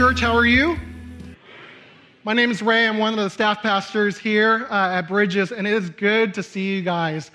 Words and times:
Church. 0.00 0.20
How 0.20 0.34
are 0.34 0.46
you? 0.46 0.78
My 2.24 2.32
name 2.32 2.50
is 2.50 2.62
Ray. 2.62 2.88
I'm 2.88 2.96
one 2.96 3.12
of 3.12 3.18
the 3.18 3.28
staff 3.28 3.60
pastors 3.60 4.16
here 4.16 4.66
uh, 4.70 4.94
at 4.94 5.02
Bridges, 5.02 5.52
and 5.52 5.66
it 5.66 5.74
is 5.74 5.90
good 5.90 6.32
to 6.32 6.42
see 6.42 6.74
you 6.74 6.80
guys. 6.80 7.30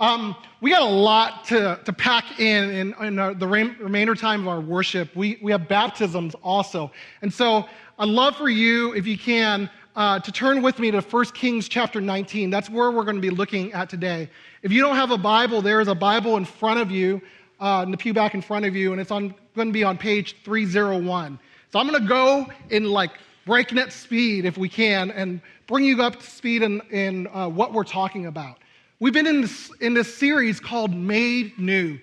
Um, 0.00 0.34
we 0.60 0.72
got 0.72 0.82
a 0.82 0.84
lot 0.84 1.44
to, 1.44 1.78
to 1.84 1.92
pack 1.92 2.40
in 2.40 2.70
in, 2.70 2.94
in 3.04 3.20
our, 3.20 3.34
the 3.34 3.46
remainder 3.46 4.16
time 4.16 4.40
of 4.40 4.48
our 4.48 4.60
worship. 4.60 5.14
We, 5.14 5.38
we 5.40 5.52
have 5.52 5.68
baptisms 5.68 6.34
also. 6.42 6.90
And 7.22 7.32
so 7.32 7.68
I'd 8.00 8.08
love 8.08 8.34
for 8.34 8.48
you, 8.48 8.94
if 8.94 9.06
you 9.06 9.16
can, 9.16 9.70
uh, 9.94 10.18
to 10.18 10.32
turn 10.32 10.60
with 10.60 10.80
me 10.80 10.90
to 10.90 11.00
1 11.00 11.24
Kings 11.26 11.68
chapter 11.68 12.00
19. 12.00 12.50
That's 12.50 12.68
where 12.68 12.90
we're 12.90 13.04
going 13.04 13.14
to 13.14 13.22
be 13.22 13.30
looking 13.30 13.72
at 13.74 13.88
today. 13.88 14.28
If 14.64 14.72
you 14.72 14.82
don't 14.82 14.96
have 14.96 15.12
a 15.12 15.18
Bible, 15.18 15.62
there 15.62 15.80
is 15.80 15.86
a 15.86 15.94
Bible 15.94 16.36
in 16.36 16.44
front 16.44 16.80
of 16.80 16.90
you, 16.90 17.22
uh, 17.60 17.84
in 17.86 17.92
the 17.92 17.96
pew 17.96 18.12
back 18.12 18.34
in 18.34 18.42
front 18.42 18.66
of 18.66 18.74
you, 18.74 18.90
and 18.90 19.00
it's 19.00 19.12
on, 19.12 19.36
going 19.54 19.68
to 19.68 19.72
be 19.72 19.84
on 19.84 19.96
page 19.96 20.34
301. 20.42 21.38
So 21.70 21.78
I'm 21.78 21.88
going 21.88 22.00
to 22.00 22.08
go 22.08 22.46
in 22.70 22.90
like 22.90 23.10
breakneck 23.44 23.90
speed 23.90 24.44
if 24.44 24.56
we 24.56 24.68
can 24.68 25.10
and 25.10 25.40
bring 25.66 25.84
you 25.84 26.02
up 26.02 26.16
to 26.16 26.26
speed 26.26 26.62
in, 26.62 26.80
in 26.90 27.26
uh, 27.28 27.48
what 27.48 27.72
we're 27.72 27.84
talking 27.84 28.26
about. 28.26 28.58
We've 29.00 29.12
been 29.12 29.26
in 29.26 29.42
this, 29.42 29.70
in 29.80 29.94
this 29.94 30.12
series 30.14 30.60
called 30.60 30.94
Made 30.94 31.58
New, 31.58 31.98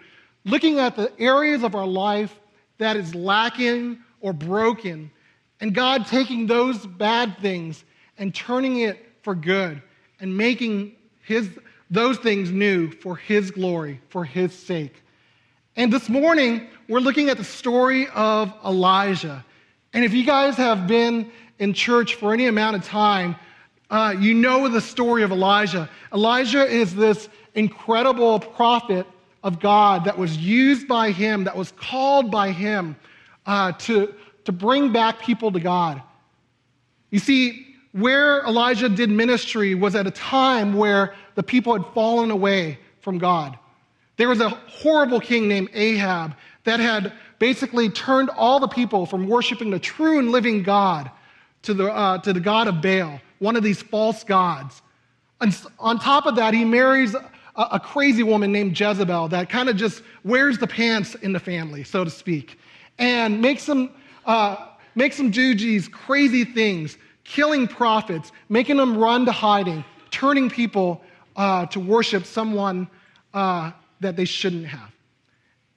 looking 0.45 0.80
at 0.80 0.95
the 0.95 1.11
areas 1.19 1.63
of 1.63 1.75
our 1.75 1.88
life 1.88 2.39
that 2.77 2.95
is 2.95 3.16
lacking 3.16 3.99
or 4.22 4.33
broken, 4.33 5.11
and 5.59 5.73
God 5.73 6.05
taking 6.05 6.45
those 6.45 6.85
bad 6.85 7.38
things 7.39 7.83
and 8.17 8.33
turning 8.33 8.81
it 8.81 9.13
for 9.23 9.33
good 9.33 9.81
and 10.19 10.35
making 10.35 10.95
his, 11.25 11.50
those 11.89 12.17
things 12.19 12.52
new 12.52 12.91
for 12.91 13.16
His 13.16 13.52
glory, 13.52 14.00
for 14.09 14.23
His 14.23 14.53
sake. 14.53 15.02
And 15.75 15.91
this 15.91 16.07
morning, 16.07 16.67
we're 16.88 17.00
looking 17.00 17.29
at 17.29 17.38
the 17.38 17.44
story 17.44 18.07
of 18.13 18.53
Elijah. 18.63 19.44
And 19.95 20.03
if 20.03 20.13
you 20.13 20.25
guys 20.25 20.57
have 20.57 20.88
been 20.88 21.31
in 21.57 21.71
church 21.71 22.15
for 22.15 22.33
any 22.33 22.47
amount 22.47 22.75
of 22.75 22.83
time, 22.83 23.38
uh, 23.89 24.13
you 24.19 24.33
know 24.33 24.67
the 24.67 24.81
story 24.81 25.23
of 25.23 25.31
Elijah. 25.31 25.89
Elijah 26.13 26.65
is 26.65 26.93
this 26.93 27.29
incredible 27.53 28.41
prophet 28.41 29.07
of 29.41 29.61
God 29.61 30.03
that 30.03 30.17
was 30.17 30.35
used 30.35 30.85
by 30.85 31.11
him, 31.11 31.45
that 31.45 31.56
was 31.56 31.72
called 31.78 32.29
by 32.29 32.51
him 32.51 32.97
uh, 33.45 33.72
to, 33.72 34.13
to 34.44 34.51
bring 34.51 34.91
back 34.91 35.22
people 35.22 35.50
to 35.53 35.61
God. 35.61 36.01
You 37.09 37.19
see, 37.19 37.66
where 37.94 38.44
Elijah 38.44 38.89
did 38.89 39.09
ministry 39.09 39.75
was 39.75 39.95
at 39.95 40.06
a 40.06 40.12
time 40.12 40.73
where 40.73 41.16
the 41.35 41.44
people 41.44 41.72
had 41.72 41.85
fallen 41.94 42.31
away 42.31 42.79
from 43.00 43.17
God. 43.17 43.57
There 44.17 44.27
was 44.27 44.41
a 44.41 44.50
horrible 44.50 45.22
king 45.22 45.47
named 45.47 45.69
Ahab 45.73 46.35
that 46.66 46.81
had 46.81 47.13
basically 47.40 47.90
turned 47.90 48.29
all 48.29 48.59
the 48.59 48.68
people 48.68 49.06
from 49.06 49.28
worshiping 49.28 49.69
the 49.69 49.79
true 49.79 50.19
and 50.19 50.31
living 50.31 50.63
God 50.63 51.12
to 51.63 51.73
the, 51.73 51.91
uh, 51.91 52.18
to 52.19 52.34
the 52.34 52.40
God 52.40 52.68
of 52.68 52.81
Baal, 52.81 53.19
one 53.40 53.56
of 53.56 53.63
these 53.63 53.81
false 53.81 54.23
gods. 54.23 54.81
And 55.41 55.56
on 55.79 56.00
top 56.00 56.25
of 56.25 56.35
that, 56.35 56.53
he 56.53 56.63
marries 56.63 57.16
a, 57.16 57.29
a 57.56 57.79
crazy 57.79 58.24
woman 58.24 58.51
named 58.51 58.79
Jezebel 58.79 59.28
that 59.29 59.50
kind 59.50 59.69
of 59.69 59.75
just 59.75 60.01
wears 60.24 60.57
the 60.57 60.68
pants 60.68 61.16
in 61.16 61.34
the 61.34 61.40
family, 61.40 61.84
so 61.84 62.03
to 62.03 62.09
speak, 62.09 62.59
and 62.97 63.41
makes 63.41 63.66
them, 63.66 63.91
uh, 64.25 64.68
makes 64.95 65.18
them 65.18 65.31
do 65.31 65.56
these 65.56 65.88
crazy 65.88 66.45
things, 66.45 66.97
killing 67.24 67.68
prophets, 67.68 68.31
making 68.50 68.78
them 68.78 68.97
run 68.97 69.25
to 69.25 69.31
hiding, 69.31 69.84
turning 70.12 70.50
people 70.50 71.01
uh, 71.35 71.66
to 71.68 71.79
worship 71.79 72.25
someone 72.25 72.88
uh, 73.34 73.72
that 74.00 74.16
they 74.16 74.25
shouldn't 74.25 74.68
have. 74.68 74.94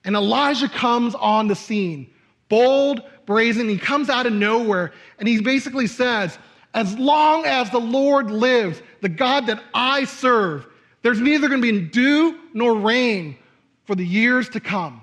And 0.08 0.16
Elijah 0.16 0.70
comes 0.70 1.14
on 1.14 1.48
the 1.48 1.54
scene, 1.54 2.10
bold, 2.48 3.02
brazen. 3.26 3.68
He 3.68 3.76
comes 3.76 4.08
out 4.08 4.24
of 4.24 4.32
nowhere 4.32 4.94
and 5.18 5.28
he 5.28 5.42
basically 5.42 5.86
says, 5.86 6.38
As 6.72 6.96
long 6.98 7.44
as 7.44 7.68
the 7.68 7.78
Lord 7.78 8.30
lives, 8.30 8.80
the 9.02 9.10
God 9.10 9.48
that 9.48 9.62
I 9.74 10.04
serve, 10.04 10.66
there's 11.02 11.20
neither 11.20 11.46
going 11.50 11.60
to 11.60 11.72
be 11.72 11.88
dew 11.88 12.38
nor 12.54 12.78
rain 12.78 13.36
for 13.84 13.94
the 13.94 14.06
years 14.06 14.48
to 14.48 14.60
come. 14.60 15.02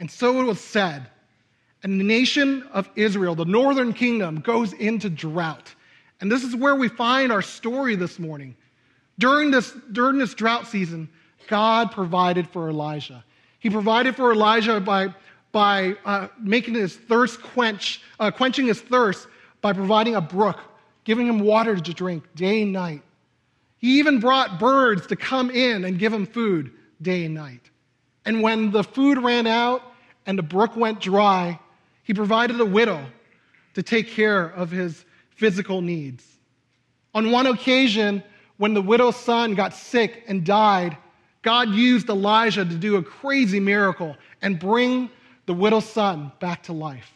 And 0.00 0.10
so 0.10 0.40
it 0.40 0.46
was 0.46 0.58
said. 0.58 1.08
And 1.84 2.00
the 2.00 2.04
nation 2.04 2.64
of 2.72 2.90
Israel, 2.96 3.36
the 3.36 3.44
northern 3.44 3.92
kingdom, 3.92 4.40
goes 4.40 4.72
into 4.72 5.10
drought. 5.10 5.72
And 6.20 6.28
this 6.28 6.42
is 6.42 6.56
where 6.56 6.74
we 6.74 6.88
find 6.88 7.30
our 7.30 7.40
story 7.40 7.94
this 7.94 8.18
morning. 8.18 8.56
During 9.20 9.52
this, 9.52 9.70
during 9.92 10.18
this 10.18 10.34
drought 10.34 10.66
season, 10.66 11.08
God 11.46 11.92
provided 11.92 12.48
for 12.48 12.68
Elijah. 12.68 13.22
He 13.62 13.70
provided 13.70 14.16
for 14.16 14.32
Elijah 14.32 14.80
by, 14.80 15.14
by 15.52 15.94
uh, 16.04 16.26
making 16.40 16.74
his 16.74 16.96
thirst 16.96 17.40
quench, 17.40 18.02
uh, 18.18 18.32
quenching 18.32 18.66
his 18.66 18.80
thirst 18.80 19.28
by 19.60 19.72
providing 19.72 20.16
a 20.16 20.20
brook, 20.20 20.58
giving 21.04 21.28
him 21.28 21.38
water 21.38 21.76
to 21.76 21.94
drink 21.94 22.24
day 22.34 22.62
and 22.62 22.72
night. 22.72 23.02
He 23.78 24.00
even 24.00 24.18
brought 24.18 24.58
birds 24.58 25.06
to 25.06 25.14
come 25.14 25.48
in 25.48 25.84
and 25.84 25.96
give 25.96 26.12
him 26.12 26.26
food 26.26 26.72
day 27.00 27.24
and 27.24 27.34
night. 27.34 27.70
And 28.24 28.42
when 28.42 28.72
the 28.72 28.82
food 28.82 29.18
ran 29.18 29.46
out 29.46 29.80
and 30.26 30.36
the 30.36 30.42
brook 30.42 30.74
went 30.74 31.00
dry, 31.00 31.60
he 32.02 32.12
provided 32.12 32.60
a 32.60 32.64
widow 32.64 33.06
to 33.74 33.82
take 33.84 34.08
care 34.08 34.46
of 34.46 34.72
his 34.72 35.04
physical 35.36 35.80
needs. 35.82 36.26
On 37.14 37.30
one 37.30 37.46
occasion, 37.46 38.24
when 38.56 38.74
the 38.74 38.82
widow's 38.82 39.14
son 39.14 39.54
got 39.54 39.72
sick 39.72 40.24
and 40.26 40.44
died, 40.44 40.96
God 41.42 41.70
used 41.70 42.08
Elijah 42.08 42.64
to 42.64 42.74
do 42.74 42.96
a 42.96 43.02
crazy 43.02 43.60
miracle 43.60 44.16
and 44.40 44.58
bring 44.58 45.10
the 45.46 45.54
widow's 45.54 45.88
son 45.88 46.32
back 46.40 46.62
to 46.64 46.72
life. 46.72 47.12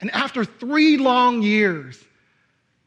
And 0.00 0.10
after 0.12 0.44
three 0.44 0.96
long 0.96 1.42
years, 1.42 2.02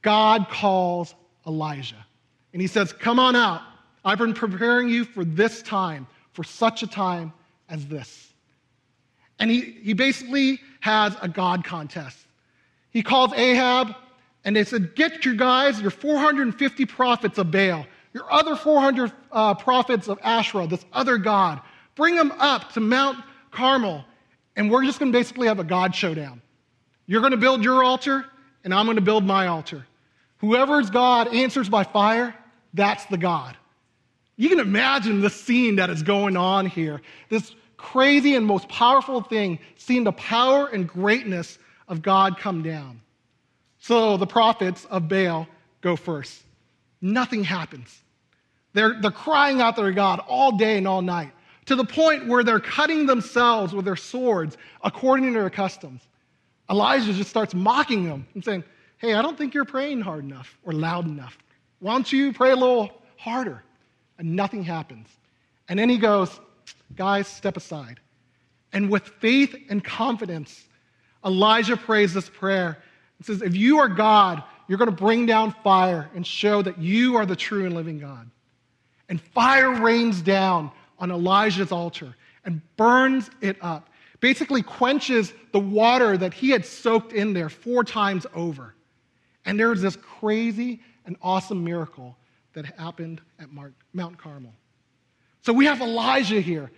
God 0.02 0.48
calls 0.50 1.14
Elijah. 1.46 2.06
And 2.54 2.62
he 2.62 2.68
says, 2.68 2.94
Come 2.94 3.20
on 3.20 3.36
out. 3.36 3.62
I've 4.06 4.18
been 4.18 4.34
preparing 4.34 4.88
you 4.88 5.04
for 5.04 5.26
this 5.26 5.62
time, 5.62 6.08
for 6.34 6.44
such 6.44 6.84
a 6.84 6.88
time 6.88 7.34
as 7.68 7.86
this. 7.88 8.34
And 9.40 9.52
he, 9.52 9.62
he 9.62 9.94
basically 9.94 10.60
has 10.80 11.16
a 11.22 11.28
God 11.28 11.64
contest. 11.64 12.18
He 12.92 13.04
calls 13.04 13.34
Ahab 13.34 13.96
and 14.46 14.56
they 14.56 14.64
said, 14.64 14.96
Get 14.96 15.26
your 15.26 15.36
guys, 15.36 15.82
your 15.82 15.92
450 15.92 16.86
prophets 16.86 17.38
of 17.38 17.52
Baal 17.52 17.86
your 18.20 18.32
other 18.32 18.56
400 18.56 19.12
uh, 19.32 19.54
prophets 19.56 20.10
of 20.10 20.20
Asherah, 20.22 20.68
this 20.68 20.86
other 20.92 21.18
God, 21.18 21.62
bring 21.96 22.16
them 22.16 22.34
up 22.38 22.74
to 22.74 22.82
Mount 22.82 23.18
Carmel, 23.52 24.04
and 24.58 24.70
we're 24.70 24.84
just 24.84 25.00
going 25.00 25.12
to 25.12 25.18
basically 25.18 25.48
have 25.48 25.60
a 25.60 25.64
God 25.64 25.96
showdown. 25.96 26.42
You're 27.08 27.22
going 27.22 27.32
to 27.32 27.38
build 27.38 27.64
your 27.64 27.84
altar, 27.84 28.26
and 28.64 28.74
I'm 28.74 28.86
going 28.86 28.98
to 28.98 29.02
build 29.02 29.24
my 29.24 29.48
altar. 29.48 29.86
Whoever's 30.40 30.90
God 30.90 31.34
answers 31.34 31.70
by 31.70 31.86
fire, 31.86 32.36
that's 32.74 33.06
the 33.06 33.18
God. 33.18 33.56
You 34.36 34.50
can 34.50 34.60
imagine 34.60 35.22
the 35.22 35.30
scene 35.30 35.78
that 35.78 35.90
is 35.90 36.04
going 36.04 36.36
on 36.36 36.66
here. 36.66 37.02
This 37.30 37.56
crazy 37.78 38.36
and 38.36 38.46
most 38.46 38.68
powerful 38.68 39.22
thing, 39.22 39.60
seeing 39.78 40.04
the 40.04 40.12
power 40.12 40.68
and 40.68 40.88
greatness 40.88 41.58
of 41.88 42.02
God 42.02 42.38
come 42.38 42.64
down. 42.64 43.00
So 43.80 44.18
the 44.18 44.28
prophets 44.28 44.86
of 44.86 45.08
Baal 45.08 45.48
go 45.80 45.96
first. 45.96 46.44
Nothing 47.02 47.46
happens. 47.46 48.02
They're, 48.74 49.00
they're 49.02 49.12
crying 49.12 49.62
out 49.62 49.76
their 49.76 49.92
God 49.92 50.22
all 50.28 50.58
day 50.58 50.78
and 50.78 50.88
all 50.88 51.02
night 51.02 51.32
to 51.66 51.76
the 51.76 51.86
point 51.86 52.28
where 52.28 52.44
they're 52.44 52.60
cutting 52.60 53.06
themselves 53.06 53.74
with 53.74 53.86
their 53.86 53.96
swords 53.96 54.58
according 54.84 55.34
to 55.34 55.40
their 55.40 55.50
customs. 55.50 56.02
Elijah 56.70 57.14
just 57.14 57.30
starts 57.30 57.54
mocking 57.54 58.04
them 58.04 58.26
and 58.34 58.44
saying, 58.44 58.64
Hey, 58.98 59.14
I 59.14 59.22
don't 59.22 59.38
think 59.38 59.54
you're 59.54 59.66
praying 59.66 60.02
hard 60.02 60.24
enough 60.24 60.58
or 60.64 60.74
loud 60.74 61.06
enough. 61.06 61.38
Why 61.80 61.94
don't 61.94 62.12
you 62.12 62.34
pray 62.34 62.52
a 62.52 62.56
little 62.56 63.02
harder? 63.18 63.64
And 64.18 64.36
nothing 64.36 64.64
happens. 64.64 65.08
And 65.70 65.80
then 65.80 65.90
he 65.90 65.98
goes, 65.98 66.40
Guys, 66.96 67.28
step 67.28 67.56
aside. 67.56 68.00
And 68.74 68.90
with 68.90 69.04
faith 69.04 69.56
and 69.70 69.84
confidence, 69.84 70.66
Elijah 71.26 71.78
prays 71.78 72.14
this 72.14 72.30
prayer 72.30 72.78
and 73.18 73.26
says, 73.26 73.42
If 73.42 73.56
you 73.56 73.80
are 73.80 73.88
God, 73.88 74.44
you're 74.68 74.78
going 74.78 74.90
to 74.90 74.96
bring 74.96 75.26
down 75.26 75.56
fire 75.64 76.10
and 76.14 76.26
show 76.26 76.62
that 76.62 76.78
you 76.78 77.16
are 77.16 77.26
the 77.26 77.36
true 77.36 77.66
and 77.66 77.76
living 77.76 78.00
God. 78.00 78.30
And 79.10 79.20
fire 79.20 79.82
rains 79.82 80.22
down 80.22 80.72
on 81.00 81.12
Elijah's 81.12 81.72
altar 81.72 82.16
and 82.46 82.62
burns 82.78 83.30
it 83.42 83.58
up. 83.62 83.90
Basically, 84.22 84.62
quenches 84.62 85.34
the 85.52 85.60
water 85.60 86.18
that 86.18 86.34
he 86.34 86.50
had 86.52 86.66
soaked 86.66 87.14
in 87.14 87.34
there 87.34 87.50
four 87.50 87.84
times 87.84 88.26
over. 88.36 88.76
And 89.46 89.60
there's 89.60 89.82
this 89.82 89.96
crazy 89.96 90.82
and 91.06 91.18
awesome 91.22 91.64
miracle 91.64 92.16
that 92.54 92.66
happened 92.66 93.22
at 93.40 93.48
Mount 93.94 94.18
Carmel. 94.18 94.54
So 95.42 95.54
we 95.54 95.66
have 95.66 95.82
Elijah 95.82 96.42
here, 96.42 96.70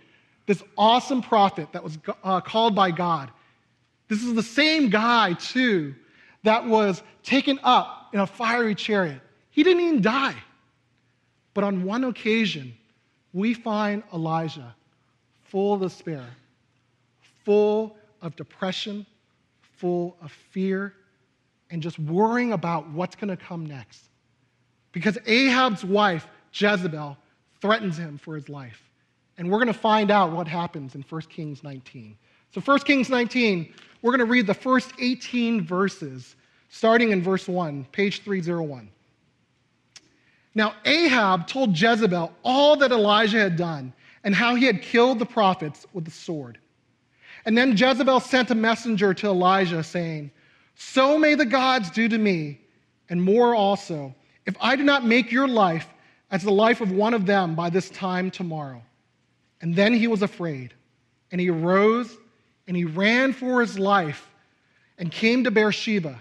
this 0.46 0.62
awesome 0.78 1.20
prophet 1.20 1.68
that 1.72 1.82
was 1.82 1.98
uh, 2.22 2.40
called 2.40 2.74
by 2.74 2.92
God. 2.92 3.30
This 4.08 4.22
is 4.22 4.34
the 4.34 4.42
same 4.42 4.88
guy, 4.88 5.34
too, 5.34 5.94
that 6.44 6.66
was 6.66 7.02
taken 7.22 7.58
up 7.62 8.10
in 8.12 8.20
a 8.20 8.26
fiery 8.26 8.74
chariot. 8.74 9.20
He 9.50 9.62
didn't 9.62 9.82
even 9.82 10.02
die. 10.02 10.36
But 11.54 11.64
on 11.64 11.84
one 11.84 12.04
occasion, 12.04 12.74
we 13.32 13.54
find 13.54 14.02
Elijah 14.12 14.74
full 15.44 15.74
of 15.74 15.80
despair, 15.80 16.24
full 17.44 17.96
of 18.22 18.34
depression, 18.36 19.04
full 19.76 20.16
of 20.22 20.32
fear 20.32 20.94
and 21.72 21.82
just 21.82 21.98
worrying 21.98 22.52
about 22.52 22.88
what's 22.90 23.16
going 23.16 23.30
to 23.30 23.36
come 23.36 23.66
next. 23.66 24.04
Because 24.92 25.18
Ahab's 25.26 25.82
wife, 25.84 26.26
Jezebel, 26.52 27.16
threatens 27.60 27.96
him 27.96 28.18
for 28.18 28.34
his 28.34 28.48
life. 28.50 28.82
And 29.38 29.50
we're 29.50 29.58
going 29.58 29.72
to 29.72 29.72
find 29.72 30.10
out 30.10 30.32
what 30.32 30.46
happens 30.46 30.94
in 30.94 31.02
1 31.08 31.22
Kings 31.22 31.64
19. 31.64 32.16
So, 32.54 32.60
1 32.60 32.78
Kings 32.80 33.08
19, 33.08 33.72
we're 34.02 34.10
going 34.10 34.26
to 34.26 34.30
read 34.30 34.46
the 34.46 34.54
first 34.54 34.92
18 34.98 35.64
verses, 35.64 36.36
starting 36.68 37.10
in 37.10 37.22
verse 37.22 37.48
1, 37.48 37.86
page 37.92 38.22
301. 38.22 38.90
Now, 40.54 40.74
Ahab 40.84 41.46
told 41.46 41.78
Jezebel 41.78 42.32
all 42.42 42.76
that 42.76 42.92
Elijah 42.92 43.38
had 43.38 43.56
done 43.56 43.92
and 44.24 44.34
how 44.34 44.54
he 44.54 44.66
had 44.66 44.82
killed 44.82 45.18
the 45.18 45.26
prophets 45.26 45.86
with 45.92 46.04
the 46.04 46.10
sword. 46.10 46.58
And 47.44 47.56
then 47.56 47.76
Jezebel 47.76 48.20
sent 48.20 48.50
a 48.50 48.54
messenger 48.54 49.14
to 49.14 49.28
Elijah, 49.28 49.82
saying, 49.82 50.30
So 50.74 51.18
may 51.18 51.34
the 51.34 51.46
gods 51.46 51.90
do 51.90 52.08
to 52.08 52.18
me, 52.18 52.60
and 53.08 53.22
more 53.22 53.54
also, 53.54 54.14
if 54.46 54.54
I 54.60 54.76
do 54.76 54.84
not 54.84 55.04
make 55.04 55.32
your 55.32 55.48
life 55.48 55.88
as 56.30 56.42
the 56.42 56.52
life 56.52 56.80
of 56.80 56.92
one 56.92 57.14
of 57.14 57.26
them 57.26 57.54
by 57.54 57.70
this 57.70 57.90
time 57.90 58.30
tomorrow. 58.30 58.82
And 59.60 59.74
then 59.74 59.92
he 59.92 60.06
was 60.06 60.22
afraid, 60.22 60.72
and 61.30 61.40
he 61.40 61.50
arose 61.50 62.16
and 62.66 62.76
he 62.76 62.84
ran 62.84 63.32
for 63.32 63.60
his 63.60 63.78
life 63.78 64.30
and 64.98 65.10
came 65.10 65.44
to 65.44 65.50
Beersheba, 65.50 66.20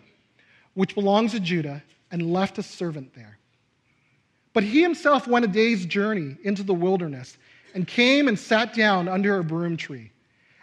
which 0.73 0.95
belongs 0.95 1.31
to 1.31 1.39
Judah, 1.39 1.83
and 2.11 2.33
left 2.33 2.57
a 2.57 2.63
servant 2.63 3.13
there. 3.13 3.37
But 4.53 4.63
he 4.63 4.81
himself 4.81 5.27
went 5.27 5.45
a 5.45 5.47
day's 5.47 5.85
journey 5.85 6.35
into 6.43 6.63
the 6.63 6.73
wilderness 6.73 7.37
and 7.73 7.87
came 7.87 8.27
and 8.27 8.37
sat 8.37 8.73
down 8.73 9.07
under 9.07 9.37
a 9.37 9.43
broom 9.43 9.77
tree. 9.77 10.11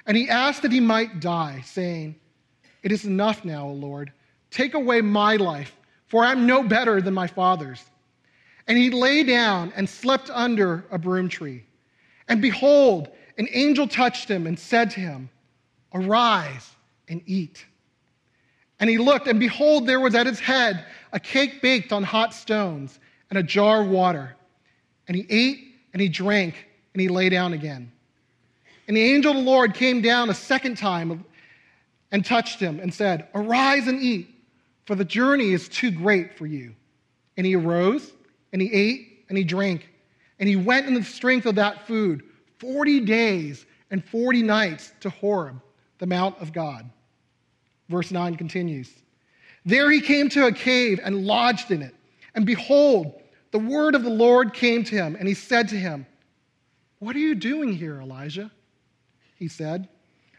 And 0.07 0.17
he 0.17 0.29
asked 0.29 0.63
that 0.63 0.73
he 0.73 0.81
might 0.81 1.21
die, 1.21 1.63
saying, 1.65 2.17
It 2.83 2.93
is 2.93 3.05
enough 3.05 3.45
now, 3.45 3.67
O 3.67 3.73
Lord. 3.73 4.13
Take 4.51 4.75
away 4.75 5.01
my 5.01 5.37
life, 5.37 5.77
for 6.07 6.25
I 6.25 6.33
am 6.33 6.47
no 6.47 6.63
better 6.63 7.01
than 7.01 7.15
my 7.15 7.27
father's. 7.27 7.85
And 8.67 8.77
he 8.77 8.91
lay 8.91 9.23
down 9.23 9.73
and 9.77 9.89
slept 9.89 10.31
under 10.31 10.85
a 10.91 10.99
broom 10.99 11.29
tree. 11.29 11.65
And 12.29 12.43
behold, 12.43 13.09
an 13.39 13.49
angel 13.53 13.89
touched 13.89 14.29
him 14.29 14.47
and 14.47 14.59
said 14.59 14.91
to 14.93 15.01
him, 15.01 15.31
Arise 15.95 16.71
and 17.09 17.23
eat. 17.27 17.65
And 18.81 18.89
he 18.89 18.99
looked, 18.99 19.27
and 19.27 19.41
behold, 19.41 19.87
there 19.87 20.01
was 20.01 20.15
at 20.15 20.27
his 20.27 20.39
head 20.39 20.85
a 21.13 21.21
cake 21.21 21.63
baked 21.63 21.93
on 21.93 22.03
hot 22.03 22.35
stones 22.35 22.99
and 23.31 23.39
a 23.39 23.43
jar 23.43 23.83
of 23.83 23.89
water. 23.89 24.37
And 25.07 25.17
he 25.17 25.27
ate 25.29 25.75
and 25.93 26.03
he 26.03 26.09
drank 26.09 26.67
and 26.95 27.01
he 27.01 27.09
lay 27.09 27.29
down 27.29 27.53
again. 27.53 27.93
And 28.87 28.97
the 28.97 29.03
angel 29.03 29.33
of 29.33 29.39
the 29.39 29.51
Lord 29.51 29.75
came 29.75 30.01
down 30.01 30.31
a 30.31 30.35
second 30.35 30.79
time 30.79 31.25
and 32.11 32.25
touched 32.25 32.59
him 32.59 32.81
and 32.81 32.93
said, 32.93 33.29
Arise 33.35 33.87
and 33.87 34.01
eat, 34.01 34.29
for 34.87 34.95
the 34.95 35.05
journey 35.05 35.53
is 35.53 35.69
too 35.69 35.91
great 35.91 36.37
for 36.37 36.47
you. 36.47 36.75
And 37.37 37.47
he 37.47 37.55
arose 37.55 38.13
and 38.53 38.63
he 38.63 38.73
ate 38.73 39.25
and 39.29 39.37
he 39.37 39.45
drank. 39.45 39.89
And 40.39 40.49
he 40.49 40.57
went 40.57 40.87
in 40.87 40.95
the 40.95 41.03
strength 41.03 41.47
of 41.47 41.57
that 41.57 41.87
food 41.87 42.23
40 42.59 43.01
days 43.01 43.67
and 43.91 44.05
40 44.05 44.43
nights 44.43 44.93
to 45.01 45.11
Horeb, 45.11 45.61
the 45.99 46.07
Mount 46.07 46.39
of 46.41 46.53
God. 46.53 46.89
Verse 47.89 48.11
9 48.11 48.37
continues 48.37 48.91
There 49.65 49.91
he 49.91 50.01
came 50.01 50.29
to 50.31 50.47
a 50.47 50.53
cave 50.53 51.01
and 51.03 51.27
lodged 51.27 51.71
in 51.71 51.83
it. 51.83 51.95
And 52.39 52.47
behold, 52.47 53.21
the 53.51 53.59
word 53.59 53.97
of 53.97 54.05
the 54.05 54.11
Lord 54.11 54.55
came 54.55 54.85
to 54.85 54.95
him, 54.95 55.17
and 55.17 55.27
he 55.27 55.35
said 55.35 55.69
to 55.71 55.75
him, 55.75 56.07
What 57.01 57.17
are 57.17 57.19
you 57.19 57.35
doing 57.35 57.73
here, 57.73 58.01
Elijah? 58.01 58.53
He 59.35 59.49
said, 59.49 59.89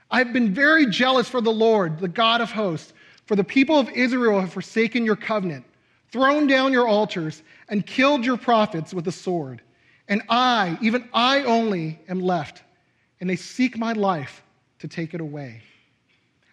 I've 0.10 0.32
been 0.32 0.54
very 0.54 0.86
jealous 0.86 1.28
for 1.28 1.42
the 1.42 1.52
Lord, 1.52 2.00
the 2.00 2.08
God 2.08 2.40
of 2.40 2.54
hosts, 2.54 2.94
for 3.26 3.36
the 3.36 3.44
people 3.44 3.78
of 3.78 3.90
Israel 3.90 4.40
have 4.40 4.54
forsaken 4.54 5.04
your 5.04 5.18
covenant, 5.18 5.66
thrown 6.10 6.48
down 6.48 6.72
your 6.72 6.88
altars, 6.88 7.44
and 7.68 7.86
killed 7.86 8.24
your 8.24 8.38
prophets 8.38 8.94
with 8.94 9.04
the 9.04 9.12
sword. 9.12 9.62
And 10.08 10.22
I, 10.30 10.78
even 10.82 11.10
I 11.14 11.44
only, 11.44 12.00
am 12.08 12.22
left, 12.22 12.64
and 13.20 13.30
they 13.30 13.36
seek 13.36 13.78
my 13.78 13.92
life 13.92 14.42
to 14.80 14.88
take 14.88 15.14
it 15.14 15.20
away. 15.20 15.64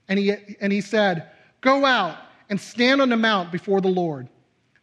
And 0.09 0.19
he, 0.19 0.35
and 0.61 0.73
he 0.73 0.81
said, 0.81 1.31
Go 1.61 1.85
out 1.85 2.19
and 2.51 2.61
stand 2.61 3.01
on 3.01 3.11
the 3.11 3.17
mount 3.17 3.53
before 3.53 3.81
the 3.81 3.87
Lord. 3.87 4.29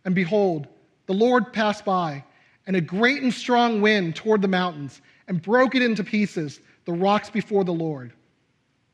And 0.06 0.14
behold, 0.14 0.68
the 1.06 1.14
Lord 1.14 1.54
passed 1.54 1.86
by, 1.86 2.24
and 2.68 2.76
a 2.76 2.82
great 2.82 3.22
and 3.22 3.34
strong 3.34 3.82
wind 3.82 4.16
toward 4.16 4.42
the 4.42 4.48
mountains, 4.48 5.02
and 5.28 5.42
broke 5.42 5.76
it 5.76 5.82
into 5.82 6.04
pieces, 6.04 6.60
the 6.86 6.94
rocks 6.94 7.30
before 7.30 7.64
the 7.64 7.74
Lord. 7.74 8.14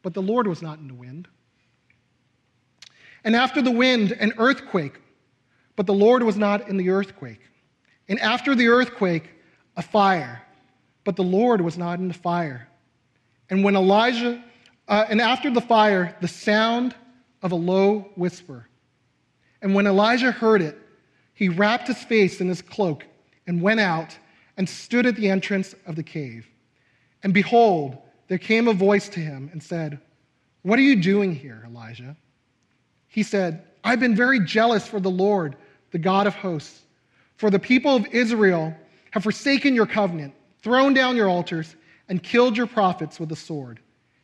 But 0.02 0.14
the 0.14 0.22
Lord 0.22 0.48
was 0.48 0.62
not 0.62 0.80
in 0.80 0.88
the 0.88 0.94
wind. 0.94 1.28
And 3.24 3.36
after 3.36 3.62
the 3.62 3.72
wind, 3.72 4.12
an 4.14 4.33
earthquake, 4.38 5.00
but 5.76 5.86
the 5.86 5.94
Lord 5.94 6.24
was 6.24 6.38
not 6.38 6.68
in 6.68 6.78
the 6.78 6.90
earthquake. 6.90 7.42
And 8.07 8.19
after 8.19 8.56
the 8.56 8.68
earthquake, 8.68 9.30
a 9.78 9.81
fire, 9.81 10.42
but 11.04 11.16
the 11.16 11.24
Lord 11.24 11.62
was 11.62 11.78
not 11.78 12.00
in 12.00 12.07
the 12.07 12.14
fire. 12.14 12.68
And 13.50 13.64
when 13.64 13.76
Elijah, 13.76 14.44
uh, 14.88 15.06
and 15.10 15.22
after 15.22 15.50
the 15.50 15.62
fire, 15.62 16.16
the 16.22 16.28
sound 16.28 16.95
of 17.42 17.52
a 17.52 17.56
low 17.56 18.12
whisper. 18.16 18.68
And 19.62 19.74
when 19.74 19.88
Elijah 19.88 20.31
heard 20.31 20.62
it, 20.62 20.78
he 21.40 21.48
wrapped 21.48 21.88
his 21.88 22.04
face 22.04 22.42
in 22.42 22.50
his 22.50 22.62
cloak 22.62 23.06
and 23.48 23.62
went 23.62 23.80
out 23.80 24.18
and 24.58 24.68
stood 24.68 25.06
at 25.06 25.16
the 25.16 25.30
entrance 25.30 25.74
of 25.86 25.96
the 25.96 26.04
cave. 26.04 26.46
And 27.24 27.34
behold, 27.34 27.98
there 28.28 28.38
came 28.38 28.68
a 28.68 28.74
voice 28.74 29.08
to 29.08 29.22
him 29.22 29.50
and 29.54 29.64
said, 29.64 30.02
What 30.64 30.78
are 30.80 30.81
you 30.81 30.98
doing 30.98 31.34
here, 31.34 31.64
Elijah? 31.66 32.18
He 33.08 33.24
said, 33.24 33.64
I've 33.86 34.02
been 34.02 34.18
very 34.18 34.42
jealous 34.42 34.86
for 34.86 35.00
the 35.00 35.10
Lord, 35.10 35.56
the 35.92 35.98
God 35.98 36.28
of 36.28 36.36
hosts. 36.36 36.81
For 37.38 37.50
the 37.50 37.58
people 37.58 37.96
of 37.96 38.06
Israel 38.08 38.76
have 39.12 39.24
forsaken 39.24 39.74
your 39.74 39.86
covenant, 39.86 40.34
thrown 40.62 40.94
down 40.94 41.16
your 41.16 41.30
altars, 41.30 41.78
and 42.10 42.22
killed 42.22 42.58
your 42.58 42.68
prophets 42.68 43.18
with 43.18 43.30
the 43.30 43.38
sword. 43.38 43.80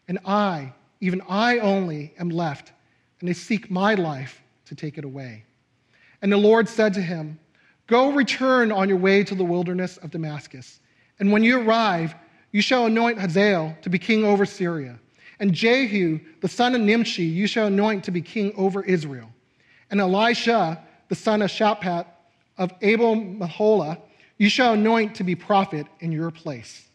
And 0.10 0.20
I, 0.26 0.74
even 1.00 1.22
I 1.30 1.60
only, 1.60 2.14
am 2.20 2.28
left, 2.28 2.74
and 3.22 3.30
they 3.30 3.34
seek 3.34 3.72
my 3.72 3.94
life 3.94 4.42
to 4.66 4.76
take 4.76 4.98
it 4.98 5.06
away. 5.06 5.46
And 6.26 6.32
the 6.32 6.38
Lord 6.38 6.68
said 6.68 6.96
to 6.96 7.04
him, 7.04 7.38
Go 7.86 8.12
return 8.12 8.72
on 8.72 8.90
your 8.90 8.98
way 8.98 9.24
to 9.24 9.36
the 9.36 9.44
wilderness 9.44 9.98
of 9.98 10.10
Damascus. 10.10 10.80
And 11.20 11.32
when 11.32 11.44
you 11.44 11.62
arrive, 11.62 12.16
you 12.52 12.64
shall 12.64 12.88
anoint 12.88 13.20
Hazael 13.20 13.78
to 13.84 13.92
be 13.92 14.00
king 14.00 14.26
over 14.26 14.44
Syria. 14.44 15.00
And 15.40 15.54
Jehu, 15.54 16.20
the 16.42 16.48
son 16.48 16.74
of 16.74 16.82
Nimshi, 16.82 17.26
you 17.26 17.46
shall 17.46 17.68
anoint 17.68 18.06
to 18.06 18.12
be 18.12 18.24
king 18.24 18.54
over 18.58 18.82
Israel. 18.82 19.30
And 19.92 20.02
Elisha, 20.02 20.84
the 21.10 21.16
son 21.16 21.44
of 21.44 21.52
Shaphat 21.52 22.08
of 22.58 22.72
Abel 22.82 23.16
Meholah, 23.16 24.00
you 24.40 24.50
shall 24.50 24.74
anoint 24.74 25.14
to 25.18 25.24
be 25.24 25.36
prophet 25.36 25.86
in 26.00 26.12
your 26.12 26.32
place. 26.32 26.90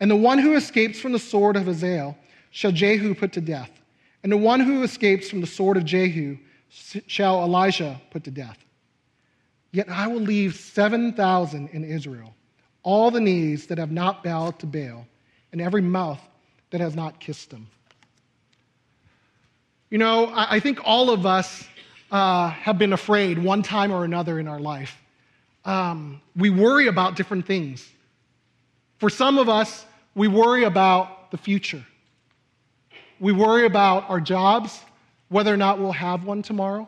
And 0.00 0.10
the 0.10 0.16
one 0.16 0.40
who 0.40 0.56
escapes 0.56 0.98
from 0.98 1.12
the 1.12 1.20
sword 1.20 1.54
of 1.54 1.66
Hazael 1.66 2.18
shall 2.50 2.72
Jehu 2.72 3.14
put 3.14 3.30
to 3.34 3.40
death. 3.40 3.70
And 4.24 4.32
the 4.32 4.36
one 4.36 4.58
who 4.58 4.82
escapes 4.82 5.30
from 5.30 5.40
the 5.40 5.46
sword 5.46 5.76
of 5.76 5.84
Jehu 5.84 6.36
shall 6.70 7.42
Elisha 7.42 8.00
put 8.10 8.24
to 8.24 8.30
death. 8.30 8.58
Yet 9.72 9.88
I 9.88 10.06
will 10.06 10.20
leave 10.20 10.54
7,000 10.54 11.68
in 11.68 11.84
Israel, 11.84 12.34
all 12.82 13.10
the 13.10 13.20
knees 13.20 13.66
that 13.66 13.78
have 13.78 13.90
not 13.90 14.24
bowed 14.24 14.58
to 14.60 14.66
Baal, 14.66 15.06
and 15.52 15.60
every 15.60 15.82
mouth 15.82 16.20
that 16.70 16.80
has 16.80 16.94
not 16.94 17.20
kissed 17.20 17.50
them. 17.50 17.68
You 19.90 19.98
know, 19.98 20.32
I 20.34 20.60
think 20.60 20.80
all 20.84 21.10
of 21.10 21.26
us 21.26 21.66
uh, 22.12 22.50
have 22.50 22.78
been 22.78 22.92
afraid 22.92 23.38
one 23.38 23.62
time 23.62 23.90
or 23.90 24.04
another 24.04 24.38
in 24.38 24.46
our 24.46 24.60
life. 24.60 24.96
Um, 25.64 26.20
we 26.36 26.48
worry 26.50 26.86
about 26.86 27.16
different 27.16 27.46
things. 27.46 27.88
For 28.98 29.10
some 29.10 29.36
of 29.38 29.48
us, 29.48 29.84
we 30.14 30.28
worry 30.28 30.64
about 30.64 31.30
the 31.32 31.36
future. 31.36 31.84
We 33.18 33.32
worry 33.32 33.66
about 33.66 34.08
our 34.08 34.20
jobs 34.20 34.80
whether 35.30 35.54
or 35.54 35.56
not 35.56 35.78
we'll 35.78 35.92
have 35.92 36.24
one 36.24 36.42
tomorrow. 36.42 36.86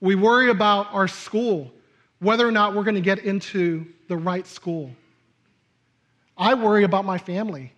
We 0.00 0.16
worry 0.16 0.50
about 0.50 0.92
our 0.92 1.06
school, 1.06 1.70
whether 2.18 2.46
or 2.46 2.50
not 2.50 2.74
we're 2.74 2.82
going 2.82 2.96
to 2.96 3.00
get 3.00 3.20
into 3.20 3.86
the 4.08 4.16
right 4.16 4.46
school. 4.46 4.90
I 6.36 6.54
worry 6.54 6.82
about 6.82 7.04
my 7.04 7.18
family. 7.18 7.72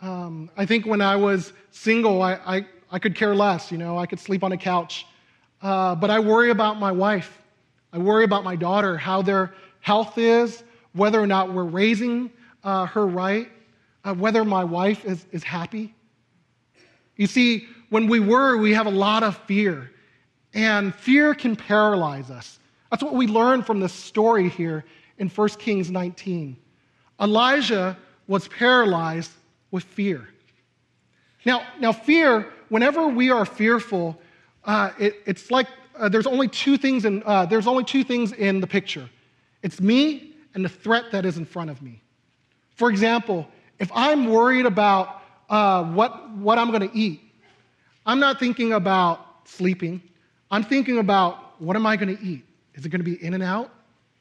Um, 0.00 0.50
I 0.56 0.66
think 0.66 0.84
when 0.84 1.00
I 1.00 1.16
was 1.16 1.52
single, 1.70 2.20
I, 2.20 2.34
I, 2.44 2.66
I, 2.90 2.98
could 2.98 3.14
care 3.14 3.34
less. 3.34 3.72
You 3.72 3.78
know, 3.78 3.96
I 3.96 4.04
could 4.04 4.20
sleep 4.20 4.44
on 4.44 4.52
a 4.52 4.56
couch. 4.56 5.06
Uh, 5.62 5.94
but 5.94 6.10
I 6.10 6.18
worry 6.18 6.50
about 6.50 6.78
my 6.78 6.92
wife. 6.92 7.40
I 7.92 7.98
worry 7.98 8.24
about 8.24 8.44
my 8.44 8.56
daughter, 8.56 8.98
how 8.98 9.22
their 9.22 9.54
health 9.80 10.18
is, 10.18 10.64
whether 10.92 11.20
or 11.20 11.26
not 11.26 11.52
we're 11.52 11.64
raising 11.64 12.30
uh, 12.64 12.86
her 12.86 13.06
right, 13.06 13.50
uh, 14.04 14.14
whether 14.14 14.44
my 14.44 14.64
wife 14.64 15.04
is, 15.04 15.24
is 15.30 15.44
happy. 15.44 15.94
You 17.16 17.26
see, 17.26 17.68
when 17.90 18.08
we 18.08 18.20
worry, 18.20 18.58
we 18.58 18.72
have 18.74 18.86
a 18.86 18.90
lot 18.90 19.22
of 19.22 19.36
fear, 19.36 19.90
and 20.52 20.94
fear 20.94 21.34
can 21.34 21.56
paralyze 21.56 22.30
us. 22.30 22.58
That's 22.90 23.02
what 23.02 23.14
we 23.14 23.26
learn 23.26 23.62
from 23.62 23.80
this 23.80 23.92
story 23.92 24.48
here 24.48 24.84
in 25.18 25.28
1 25.28 25.48
Kings 25.50 25.90
19. 25.90 26.56
Elijah 27.20 27.96
was 28.26 28.48
paralyzed 28.48 29.30
with 29.70 29.84
fear. 29.84 30.28
Now, 31.44 31.66
now 31.78 31.92
fear 31.92 32.52
whenever 32.68 33.06
we 33.08 33.30
are 33.30 33.44
fearful, 33.44 34.18
uh, 34.64 34.90
it, 34.98 35.16
it's 35.26 35.50
like 35.50 35.68
uh, 35.96 36.08
there's 36.08 36.26
only 36.26 36.48
two 36.48 36.76
things 36.76 37.04
in 37.04 37.22
uh, 37.26 37.46
there's 37.46 37.66
only 37.66 37.84
two 37.84 38.02
things 38.02 38.32
in 38.32 38.60
the 38.60 38.66
picture. 38.66 39.08
It's 39.62 39.80
me 39.80 40.34
and 40.54 40.64
the 40.64 40.68
threat 40.68 41.10
that 41.12 41.24
is 41.24 41.36
in 41.36 41.44
front 41.44 41.70
of 41.70 41.82
me. 41.82 42.00
For 42.74 42.90
example, 42.90 43.46
if 43.78 43.90
I'm 43.94 44.28
worried 44.30 44.66
about 44.66 45.22
uh, 45.48 45.84
what, 45.84 46.30
what 46.36 46.58
I'm 46.58 46.70
going 46.70 46.88
to 46.88 46.96
eat, 46.96 47.20
I'm 48.06 48.20
not 48.20 48.38
thinking 48.38 48.72
about 48.72 49.48
sleeping. 49.48 50.02
I'm 50.50 50.62
thinking 50.62 50.98
about 50.98 51.60
what 51.60 51.76
am 51.76 51.86
I 51.86 51.96
going 51.96 52.16
to 52.16 52.22
eat? 52.22 52.44
Is 52.74 52.84
it 52.84 52.88
going 52.88 53.00
to 53.00 53.04
be 53.04 53.22
In-N-Out? 53.24 53.70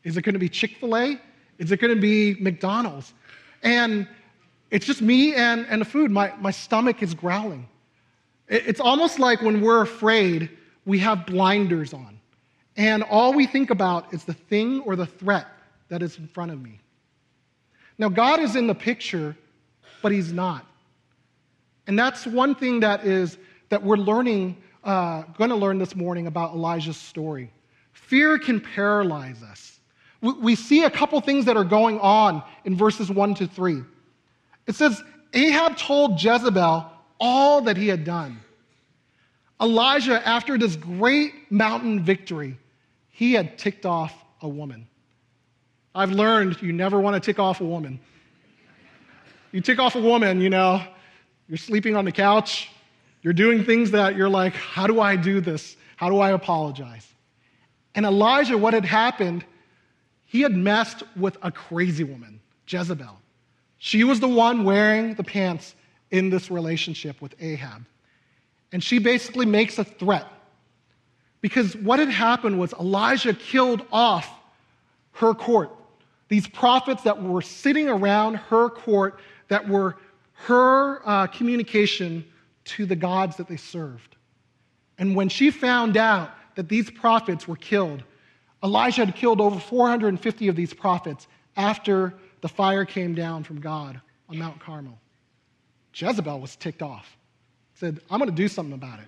Is 0.03 0.17
it 0.17 0.21
going 0.21 0.33
to 0.33 0.39
be 0.39 0.49
Chick 0.49 0.77
fil 0.77 0.95
A? 0.95 1.19
Is 1.57 1.71
it 1.71 1.79
going 1.79 1.93
to 1.93 1.99
be 1.99 2.35
McDonald's? 2.41 3.13
And 3.61 4.07
it's 4.71 4.85
just 4.85 5.01
me 5.01 5.33
and, 5.35 5.65
and 5.69 5.81
the 5.81 5.85
food. 5.85 6.11
My, 6.11 6.33
my 6.39 6.51
stomach 6.51 7.01
is 7.01 7.13
growling. 7.13 7.67
It, 8.47 8.67
it's 8.67 8.79
almost 8.79 9.19
like 9.19 9.41
when 9.41 9.61
we're 9.61 9.81
afraid, 9.81 10.49
we 10.85 10.99
have 10.99 11.25
blinders 11.25 11.93
on. 11.93 12.19
And 12.75 13.03
all 13.03 13.33
we 13.33 13.45
think 13.45 13.69
about 13.69 14.13
is 14.13 14.23
the 14.25 14.33
thing 14.33 14.81
or 14.81 14.95
the 14.95 15.05
threat 15.05 15.47
that 15.89 16.01
is 16.01 16.17
in 16.17 16.27
front 16.27 16.51
of 16.51 16.61
me. 16.61 16.79
Now, 17.97 18.09
God 18.09 18.39
is 18.39 18.55
in 18.55 18.67
the 18.67 18.75
picture, 18.75 19.37
but 20.01 20.11
He's 20.11 20.33
not. 20.33 20.65
And 21.87 21.97
that's 21.97 22.25
one 22.25 22.55
thing 22.55 22.79
that 22.81 23.05
is 23.05 23.37
that 23.69 23.83
we're 23.83 23.97
learning, 23.97 24.57
uh, 24.83 25.23
going 25.37 25.49
to 25.49 25.55
learn 25.55 25.79
this 25.79 25.95
morning 25.95 26.27
about 26.27 26.53
Elijah's 26.53 26.97
story. 26.97 27.51
Fear 27.91 28.39
can 28.39 28.59
paralyze 28.61 29.43
us. 29.43 29.79
We, 30.21 30.33
we 30.33 30.55
see 30.55 30.83
a 30.83 30.89
couple 30.89 31.19
things 31.21 31.45
that 31.45 31.57
are 31.57 31.63
going 31.63 31.99
on 31.99 32.43
in 32.65 32.77
verses 32.77 33.09
1 33.09 33.35
to 33.35 33.47
3. 33.47 33.81
It 34.67 34.75
says, 34.75 35.01
Ahab 35.33 35.77
told 35.77 36.23
Jezebel 36.23 36.89
all 37.19 37.61
that 37.61 37.77
he 37.77 37.87
had 37.87 38.03
done. 38.03 38.39
Elijah, 39.61 40.25
after 40.27 40.57
this 40.57 40.75
great 40.75 41.51
mountain 41.51 42.03
victory, 42.03 42.57
he 43.09 43.33
had 43.33 43.57
ticked 43.57 43.85
off 43.85 44.13
a 44.41 44.47
woman. 44.47 44.87
I've 45.95 46.11
learned 46.11 46.61
you 46.61 46.73
never 46.73 46.99
want 46.99 47.15
to 47.15 47.19
tick 47.19 47.39
off 47.39 47.61
a 47.61 47.65
woman. 47.65 47.99
You 49.51 49.61
tick 49.61 49.79
off 49.79 49.95
a 49.95 50.01
woman, 50.01 50.41
you 50.41 50.49
know, 50.49 50.83
you're 51.47 51.57
sleeping 51.57 51.95
on 51.95 52.05
the 52.05 52.12
couch, 52.12 52.69
you're 53.21 53.33
doing 53.33 53.63
things 53.63 53.91
that 53.91 54.15
you're 54.15 54.29
like, 54.29 54.53
how 54.53 54.88
do 54.88 55.00
I 55.00 55.15
do 55.15 55.41
this? 55.41 55.77
How 55.95 56.09
do 56.09 56.19
I 56.19 56.31
apologize? 56.31 57.07
And 57.95 58.05
Elijah, 58.05 58.57
what 58.57 58.73
had 58.73 58.85
happened, 58.85 59.45
he 60.25 60.41
had 60.41 60.53
messed 60.53 61.03
with 61.15 61.38
a 61.41 61.51
crazy 61.51 62.03
woman, 62.03 62.39
Jezebel. 62.67 63.19
She 63.77 64.03
was 64.03 64.19
the 64.19 64.27
one 64.27 64.63
wearing 64.63 65.13
the 65.15 65.23
pants 65.23 65.75
in 66.12 66.29
this 66.29 66.50
relationship 66.50 67.21
with 67.21 67.35
Ahab. 67.39 67.85
And 68.71 68.83
she 68.83 69.00
basically 69.00 69.45
makes 69.45 69.77
a 69.77 69.83
threat. 69.83 70.27
Because 71.41 71.75
what 71.75 72.00
had 72.00 72.09
happened 72.09 72.57
was 72.57 72.73
Elijah 72.73 73.33
killed 73.33 73.85
off 73.91 74.29
her 75.13 75.33
court. 75.33 75.69
These 76.29 76.47
prophets 76.47 77.03
that 77.03 77.21
were 77.21 77.41
sitting 77.41 77.89
around 77.89 78.35
her 78.35 78.69
court 78.69 79.19
that 79.50 79.67
were 79.67 79.97
her 80.45 81.01
uh, 81.07 81.27
communication 81.27 82.25
to 82.65 82.85
the 82.85 82.95
gods 82.95 83.38
that 83.38 83.47
they 83.47 83.57
served. 83.57 84.15
And 84.97 85.15
when 85.15 85.29
she 85.29 85.51
found 85.51 85.97
out 85.97 86.31
that 86.55 86.69
these 86.69 86.89
prophets 86.89 87.47
were 87.47 87.55
killed, 87.55 88.03
Elijah 88.63 89.05
had 89.05 89.15
killed 89.15 89.41
over 89.41 89.59
450 89.59 90.47
of 90.47 90.55
these 90.55 90.73
prophets 90.73 91.27
after 91.55 92.13
the 92.41 92.47
fire 92.47 92.85
came 92.85 93.15
down 93.15 93.43
from 93.43 93.59
God 93.59 94.00
on 94.29 94.38
Mount 94.38 94.59
Carmel. 94.59 94.97
Jezebel 95.93 96.39
was 96.39 96.55
ticked 96.55 96.81
off, 96.81 97.17
said, 97.75 98.00
I'm 98.09 98.19
going 98.19 98.29
to 98.29 98.35
do 98.35 98.47
something 98.47 98.73
about 98.73 99.00
it. 99.00 99.07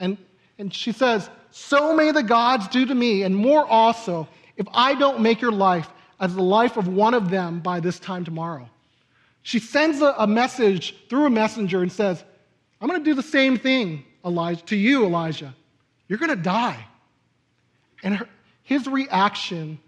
And, 0.00 0.16
and 0.58 0.72
she 0.72 0.92
says, 0.92 1.30
So 1.50 1.94
may 1.94 2.10
the 2.12 2.22
gods 2.22 2.68
do 2.68 2.86
to 2.86 2.94
me, 2.94 3.22
and 3.22 3.34
more 3.34 3.66
also, 3.66 4.28
if 4.56 4.66
I 4.72 4.94
don't 4.94 5.20
make 5.20 5.40
your 5.40 5.52
life 5.52 5.88
as 6.20 6.34
the 6.34 6.42
life 6.42 6.76
of 6.76 6.88
one 6.88 7.14
of 7.14 7.30
them 7.30 7.60
by 7.60 7.80
this 7.80 7.98
time 7.98 8.24
tomorrow. 8.24 8.68
She 9.48 9.60
sends 9.60 10.02
a, 10.02 10.14
a 10.18 10.26
message 10.26 10.94
through 11.08 11.24
a 11.24 11.30
messenger 11.30 11.80
and 11.80 11.90
says, 11.90 12.22
I'm 12.82 12.86
going 12.86 13.00
to 13.00 13.04
do 13.10 13.14
the 13.14 13.22
same 13.22 13.56
thing, 13.56 14.04
Elijah, 14.22 14.62
to 14.66 14.76
you, 14.76 15.06
Elijah. 15.06 15.54
You're 16.06 16.18
going 16.18 16.36
to 16.36 16.36
die. 16.36 16.86
And 18.02 18.18
her, 18.18 18.28
his 18.62 18.86
reaction 18.86 19.78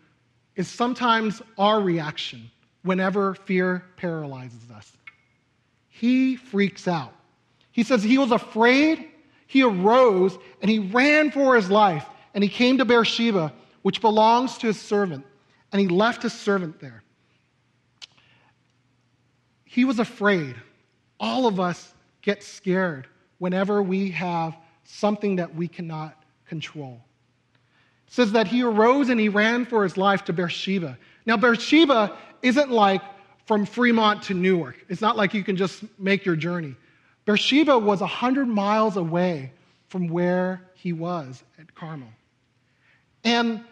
is 0.56 0.66
sometimes 0.66 1.42
our 1.58 1.78
reaction 1.78 2.50
whenever 2.84 3.34
fear 3.34 3.84
paralyzes 3.98 4.70
us. 4.74 4.90
He 5.90 6.36
freaks 6.36 6.88
out. 6.88 7.12
He 7.70 7.82
says 7.82 8.02
he 8.02 8.16
was 8.16 8.32
afraid. 8.32 9.10
He 9.46 9.62
arose 9.62 10.38
and 10.62 10.70
he 10.70 10.78
ran 10.78 11.30
for 11.30 11.54
his 11.54 11.70
life. 11.70 12.06
And 12.32 12.42
he 12.42 12.48
came 12.48 12.78
to 12.78 12.86
Beersheba, 12.86 13.52
which 13.82 14.00
belongs 14.00 14.56
to 14.56 14.68
his 14.68 14.80
servant 14.80 15.26
and 15.70 15.82
he 15.82 15.88
left 15.88 16.22
his 16.22 16.32
servant 16.32 16.80
there. 16.80 17.02
He 19.70 19.84
was 19.84 20.00
afraid. 20.00 20.56
All 21.20 21.46
of 21.46 21.60
us 21.60 21.94
get 22.22 22.42
scared 22.42 23.06
whenever 23.38 23.80
we 23.80 24.10
have 24.10 24.56
something 24.82 25.36
that 25.36 25.54
we 25.54 25.68
cannot 25.68 26.20
control. 26.44 27.00
It 28.08 28.12
says 28.12 28.32
that 28.32 28.48
he 28.48 28.64
arose 28.64 29.10
and 29.10 29.20
he 29.20 29.28
ran 29.28 29.64
for 29.64 29.84
his 29.84 29.96
life 29.96 30.24
to 30.24 30.32
Beersheba. 30.32 30.98
Now, 31.24 31.36
Beersheba 31.36 32.18
isn't 32.42 32.72
like 32.72 33.00
from 33.46 33.64
Fremont 33.64 34.24
to 34.24 34.34
Newark. 34.34 34.74
It's 34.88 35.00
not 35.00 35.16
like 35.16 35.34
you 35.34 35.44
can 35.44 35.56
just 35.56 35.84
make 36.00 36.24
your 36.24 36.34
journey. 36.34 36.74
Beersheba 37.24 37.78
was 37.78 38.00
100 38.00 38.48
miles 38.48 38.96
away 38.96 39.52
from 39.86 40.08
where 40.08 40.64
he 40.74 40.92
was 40.92 41.44
at 41.60 41.72
Carmel. 41.76 42.08
And 43.22 43.62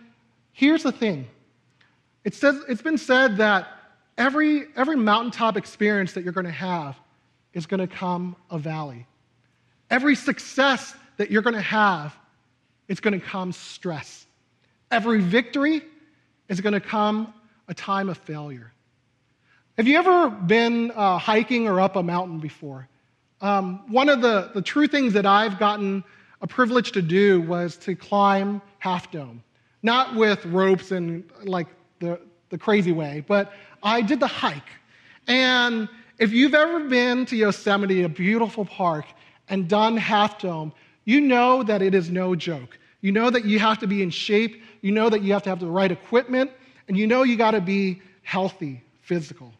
here's 0.52 0.84
the 0.84 0.92
thing 0.92 1.26
it 2.22 2.36
says, 2.36 2.62
it's 2.68 2.82
been 2.82 2.98
said 2.98 3.38
that 3.38 3.77
every, 4.18 4.66
every 4.76 4.96
mountaintop 4.96 5.56
experience 5.56 6.12
that 6.12 6.25
you're 6.25 6.32
going 6.32 6.44
to 6.44 6.50
have 6.50 6.96
is 7.54 7.64
going 7.64 7.80
to 7.80 7.87
come 7.87 8.37
a 8.50 8.58
valley. 8.58 9.06
Every 9.88 10.14
success 10.14 10.94
that 11.16 11.30
you're 11.30 11.42
going 11.42 11.54
to 11.54 11.62
have 11.62 12.14
is 12.88 13.00
going 13.00 13.18
to 13.18 13.25
come 13.25 13.52
stress. 13.52 14.26
Every 14.90 15.20
victory 15.20 15.82
is 16.48 16.60
going 16.60 16.75
to 16.75 16.80
come 16.80 17.32
a 17.68 17.75
time 17.75 18.08
of 18.08 18.18
failure. 18.18 18.72
Have 19.76 19.87
you 19.87 19.96
ever 19.96 20.28
been 20.28 20.90
uh, 20.90 21.18
hiking 21.18 21.68
or 21.68 21.80
up 21.80 21.96
a 21.96 22.02
mountain 22.02 22.40
before? 22.40 22.88
Um, 23.40 23.90
one 23.90 24.08
of 24.08 24.20
the, 24.20 24.50
the 24.52 24.62
true 24.62 24.88
things 24.88 25.12
that 25.12 25.25
I've 25.25 25.58
gotten 25.58 26.02
a 26.40 26.46
privilege 26.46 26.92
to 26.92 27.02
do 27.02 27.40
was 27.42 27.76
to 27.78 27.94
climb 27.94 28.60
Half 28.78 29.12
Dome. 29.12 29.42
Not 29.82 30.16
with 30.16 30.44
ropes 30.46 30.90
and 30.90 31.25
like 31.44 31.68
the, 32.00 32.18
the 32.50 32.58
crazy 32.58 32.92
way, 32.92 33.24
but 33.26 33.52
I 33.82 34.00
did 34.02 34.20
the 34.20 34.26
hike. 34.26 34.70
And 35.26 35.88
if 36.18 36.32
you've 36.32 36.54
ever 36.54 36.80
been 36.80 37.26
to 37.26 37.36
Yosemite, 37.36 38.02
a 38.02 38.08
beautiful 38.08 38.64
park, 38.64 39.06
and 39.48 39.68
done 39.68 39.96
Half 39.96 40.40
Dome, 40.40 40.72
you 41.04 41.20
know 41.20 41.62
that 41.62 41.80
it 41.80 41.94
is 41.94 42.10
no 42.10 42.34
joke. 42.34 42.78
You 43.00 43.12
know 43.12 43.30
that 43.30 43.44
you 43.44 43.58
have 43.58 43.78
to 43.78 43.86
be 43.86 44.02
in 44.02 44.10
shape, 44.10 44.62
you 44.82 44.92
know 44.92 45.08
that 45.08 45.22
you 45.22 45.32
have 45.32 45.42
to 45.44 45.50
have 45.50 45.60
the 45.60 45.66
right 45.66 45.90
equipment, 45.90 46.50
and 46.88 46.96
you 46.96 47.06
know 47.06 47.22
you 47.22 47.36
got 47.36 47.52
to 47.52 47.60
be 47.60 48.02
healthy, 48.22 48.82
physical. 49.02 49.52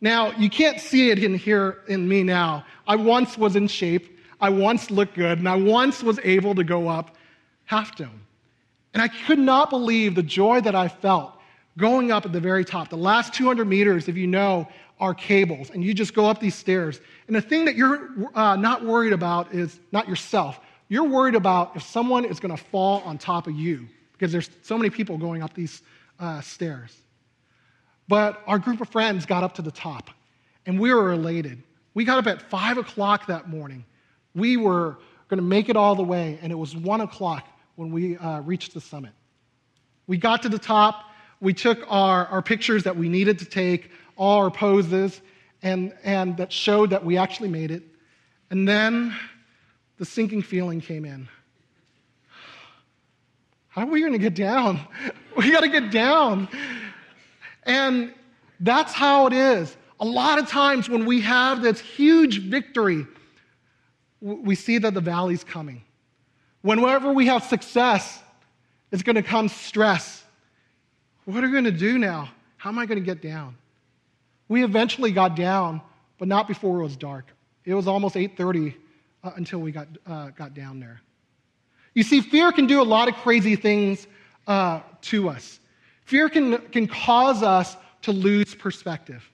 Now, 0.00 0.32
you 0.32 0.50
can't 0.50 0.80
see 0.80 1.10
it 1.10 1.22
in 1.22 1.34
here 1.34 1.82
in 1.88 2.08
me 2.08 2.22
now. 2.22 2.64
I 2.86 2.96
once 2.96 3.38
was 3.38 3.56
in 3.56 3.68
shape, 3.68 4.18
I 4.40 4.50
once 4.50 4.90
looked 4.90 5.14
good, 5.14 5.38
and 5.38 5.48
I 5.48 5.56
once 5.56 6.02
was 6.02 6.18
able 6.22 6.54
to 6.54 6.64
go 6.64 6.88
up 6.88 7.16
Half 7.64 7.96
Dome. 7.96 8.20
And 8.92 9.02
I 9.02 9.08
could 9.08 9.38
not 9.38 9.70
believe 9.70 10.14
the 10.14 10.22
joy 10.22 10.60
that 10.60 10.74
I 10.74 10.88
felt 10.88 11.33
going 11.76 12.12
up 12.12 12.24
at 12.24 12.32
the 12.32 12.40
very 12.40 12.64
top. 12.64 12.88
The 12.88 12.96
last 12.96 13.34
200 13.34 13.66
meters, 13.66 14.08
if 14.08 14.16
you 14.16 14.26
know, 14.26 14.68
are 15.00 15.14
cables, 15.14 15.70
and 15.70 15.82
you 15.82 15.92
just 15.92 16.14
go 16.14 16.26
up 16.26 16.40
these 16.40 16.54
stairs. 16.54 17.00
And 17.26 17.34
the 17.34 17.40
thing 17.40 17.64
that 17.64 17.74
you're 17.74 18.10
uh, 18.34 18.56
not 18.56 18.84
worried 18.84 19.12
about 19.12 19.52
is 19.52 19.80
not 19.90 20.08
yourself. 20.08 20.60
You're 20.88 21.08
worried 21.08 21.34
about 21.34 21.74
if 21.74 21.82
someone 21.82 22.24
is 22.24 22.38
going 22.38 22.56
to 22.56 22.62
fall 22.62 23.00
on 23.00 23.18
top 23.18 23.46
of 23.46 23.54
you 23.54 23.88
because 24.12 24.30
there's 24.30 24.48
so 24.62 24.78
many 24.78 24.90
people 24.90 25.18
going 25.18 25.42
up 25.42 25.52
these 25.54 25.82
uh, 26.20 26.40
stairs. 26.40 26.96
But 28.06 28.42
our 28.46 28.58
group 28.58 28.80
of 28.80 28.88
friends 28.88 29.26
got 29.26 29.42
up 29.42 29.54
to 29.54 29.62
the 29.62 29.70
top, 29.70 30.10
and 30.66 30.78
we 30.78 30.92
were 30.94 31.12
elated. 31.12 31.62
We 31.94 32.04
got 32.04 32.18
up 32.18 32.26
at 32.26 32.42
5 32.42 32.78
o'clock 32.78 33.26
that 33.26 33.48
morning. 33.48 33.84
We 34.34 34.56
were 34.56 34.98
going 35.28 35.38
to 35.38 35.46
make 35.46 35.68
it 35.68 35.76
all 35.76 35.94
the 35.94 36.04
way, 36.04 36.38
and 36.42 36.52
it 36.52 36.56
was 36.56 36.76
1 36.76 37.00
o'clock 37.00 37.48
when 37.76 37.90
we 37.90 38.16
uh, 38.18 38.40
reached 38.40 38.74
the 38.74 38.80
summit. 38.80 39.12
We 40.06 40.18
got 40.18 40.42
to 40.42 40.48
the 40.48 40.58
top 40.58 41.06
we 41.44 41.52
took 41.52 41.84
our, 41.88 42.26
our 42.28 42.40
pictures 42.40 42.84
that 42.84 42.96
we 42.96 43.08
needed 43.10 43.38
to 43.38 43.44
take, 43.44 43.90
all 44.16 44.42
our 44.42 44.50
poses, 44.50 45.20
and, 45.62 45.92
and 46.02 46.38
that 46.38 46.50
showed 46.50 46.88
that 46.90 47.04
we 47.04 47.18
actually 47.18 47.50
made 47.50 47.70
it. 47.70 47.82
And 48.48 48.66
then 48.66 49.14
the 49.98 50.06
sinking 50.06 50.40
feeling 50.40 50.80
came 50.80 51.04
in. 51.04 51.28
How 53.68 53.82
are 53.82 53.86
we 53.86 54.00
going 54.00 54.12
to 54.12 54.18
get 54.18 54.34
down? 54.34 54.80
We 55.36 55.50
got 55.50 55.62
to 55.62 55.68
get 55.68 55.90
down. 55.90 56.46
And 57.64 58.14
that's 58.60 58.92
how 58.92 59.26
it 59.26 59.32
is. 59.32 59.76
A 59.98 60.04
lot 60.04 60.38
of 60.38 60.48
times 60.48 60.88
when 60.88 61.06
we 61.06 61.20
have 61.22 61.60
this 61.60 61.80
huge 61.80 62.38
victory, 62.38 63.04
we 64.20 64.54
see 64.54 64.78
that 64.78 64.94
the 64.94 65.00
valley's 65.00 65.42
coming. 65.42 65.82
Whenever 66.62 67.12
we 67.12 67.26
have 67.26 67.42
success, 67.42 68.22
it's 68.92 69.02
going 69.02 69.16
to 69.16 69.24
come 69.24 69.48
stress. 69.48 70.23
What 71.24 71.42
are 71.42 71.46
we 71.46 71.52
going 71.52 71.64
to 71.64 71.70
do 71.70 71.98
now? 71.98 72.30
How 72.56 72.70
am 72.70 72.78
I 72.78 72.86
going 72.86 72.98
to 72.98 73.04
get 73.04 73.22
down? 73.22 73.56
We 74.48 74.62
eventually 74.62 75.10
got 75.10 75.36
down, 75.36 75.80
but 76.18 76.28
not 76.28 76.46
before 76.46 76.80
it 76.80 76.82
was 76.82 76.96
dark. 76.96 77.26
It 77.64 77.74
was 77.74 77.86
almost 77.86 78.14
8:30 78.14 78.74
uh, 79.22 79.30
until 79.36 79.60
we 79.60 79.72
got, 79.72 79.88
uh, 80.06 80.30
got 80.30 80.54
down 80.54 80.80
there. 80.80 81.00
You 81.94 82.02
see, 82.02 82.20
fear 82.20 82.52
can 82.52 82.66
do 82.66 82.82
a 82.82 82.84
lot 82.84 83.08
of 83.08 83.14
crazy 83.16 83.56
things 83.56 84.06
uh, 84.46 84.80
to 85.02 85.28
us. 85.30 85.60
Fear 86.04 86.28
can, 86.28 86.58
can 86.68 86.86
cause 86.86 87.42
us 87.42 87.76
to 88.02 88.12
lose 88.12 88.54
perspective. 88.54 89.24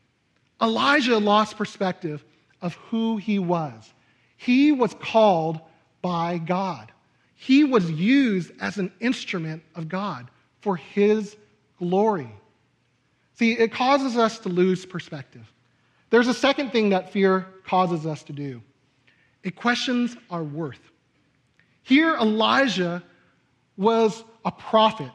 Elijah 0.62 1.18
lost 1.18 1.56
perspective 1.56 2.25
of 2.62 2.75
who 2.75 3.16
he 3.16 3.38
was. 3.38 3.92
He 4.37 4.70
was 4.73 4.94
called 5.00 5.61
by 6.02 6.38
God, 6.38 6.92
he 7.35 7.64
was 7.64 7.90
used 7.90 8.52
as 8.61 8.78
an 8.78 8.92
instrument 9.00 9.62
of 9.75 9.88
God 9.88 10.30
for 10.61 10.76
his 10.76 11.37
glory. 11.80 12.30
See, 13.34 13.52
it 13.52 13.72
causes 13.72 14.16
us 14.16 14.38
to 14.40 14.49
lose 14.49 14.87
perspective. 14.87 15.50
There's 16.10 16.28
a 16.28 16.34
second 16.34 16.70
thing 16.70 16.90
that 16.90 17.12
fear 17.12 17.46
causes 17.66 18.06
us 18.06 18.22
to 18.25 18.32
do 18.32 18.62
it 19.42 19.56
questions 19.56 20.16
our 20.28 20.44
worth. 20.44 20.90
Here, 21.82 22.14
Elijah 22.16 23.02
was 23.78 24.22
a 24.44 24.52
prophet 24.52 25.10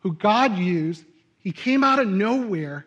who 0.00 0.12
God 0.12 0.58
used. 0.58 1.04
He 1.38 1.52
came 1.52 1.82
out 1.82 1.98
of 1.98 2.06
nowhere 2.06 2.84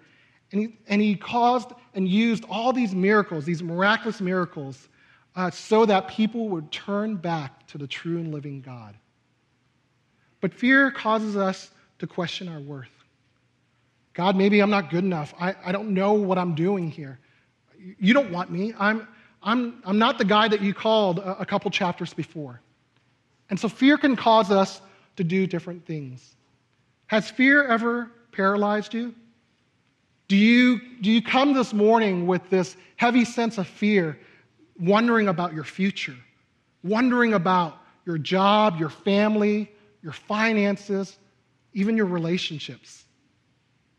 and 0.52 0.62
he, 0.62 0.78
and 0.88 1.02
he 1.02 1.16
caused 1.16 1.72
and 1.96 2.08
used 2.08 2.46
all 2.48 2.72
these 2.72 2.94
miracles, 2.94 3.46
these 3.46 3.64
miraculous 3.64 4.22
miracles, 4.22 4.88
uh, 5.36 5.50
so 5.50 5.86
that 5.86 6.08
people 6.08 6.50
would 6.50 6.72
turn 6.72 7.16
back 7.16 7.66
to 7.68 7.80
the 7.80 7.88
true 7.88 8.20
and 8.20 8.32
living 8.32 8.62
God. 8.62 8.96
But 10.40 10.54
fear 10.54 10.92
causes 10.92 11.36
us 11.36 11.72
to 12.00 12.08
question 12.08 12.48
our 12.48 12.60
worth. 12.60 12.95
God, 14.16 14.38
maybe 14.38 14.62
I'm 14.62 14.70
not 14.70 14.90
good 14.90 15.04
enough. 15.04 15.34
I, 15.40 15.56
I 15.64 15.72
don't 15.72 15.94
know 15.94 16.14
what 16.14 16.38
I'm 16.38 16.56
doing 16.56 16.90
here. 16.90 17.20
You 18.00 18.14
don't 18.14 18.32
want 18.32 18.50
me. 18.50 18.74
I'm, 18.80 19.08
I'm, 19.44 19.82
I'm 19.86 20.00
not 20.00 20.18
the 20.18 20.26
guy 20.26 20.48
that 20.48 20.62
you 20.62 20.74
called 20.74 21.20
a, 21.20 21.42
a 21.42 21.46
couple 21.46 21.70
chapters 21.70 22.14
before. 22.14 22.62
And 23.50 23.60
so 23.60 23.68
fear 23.68 23.98
can 23.98 24.16
cause 24.16 24.52
us 24.52 24.82
to 25.18 25.24
do 25.24 25.46
different 25.46 25.86
things. 25.86 26.36
Has 27.08 27.30
fear 27.30 27.68
ever 27.68 28.10
paralyzed 28.32 28.94
you? 28.94 29.14
Do 30.30 30.38
you, 30.38 30.80
do 31.02 31.12
you 31.12 31.22
come 31.22 31.54
this 31.54 31.74
morning 31.74 32.26
with 32.26 32.50
this 32.50 32.78
heavy 32.96 33.26
sense 33.26 33.58
of 33.58 33.68
fear, 33.68 34.18
wondering 34.80 35.28
about 35.28 35.54
your 35.54 35.66
future, 35.66 36.16
wondering 36.84 37.34
about 37.34 37.78
your 38.06 38.18
job, 38.18 38.80
your 38.80 38.90
family, 38.90 39.72
your 40.02 40.14
finances, 40.14 41.18
even 41.74 41.98
your 41.98 42.08
relationships? 42.08 43.05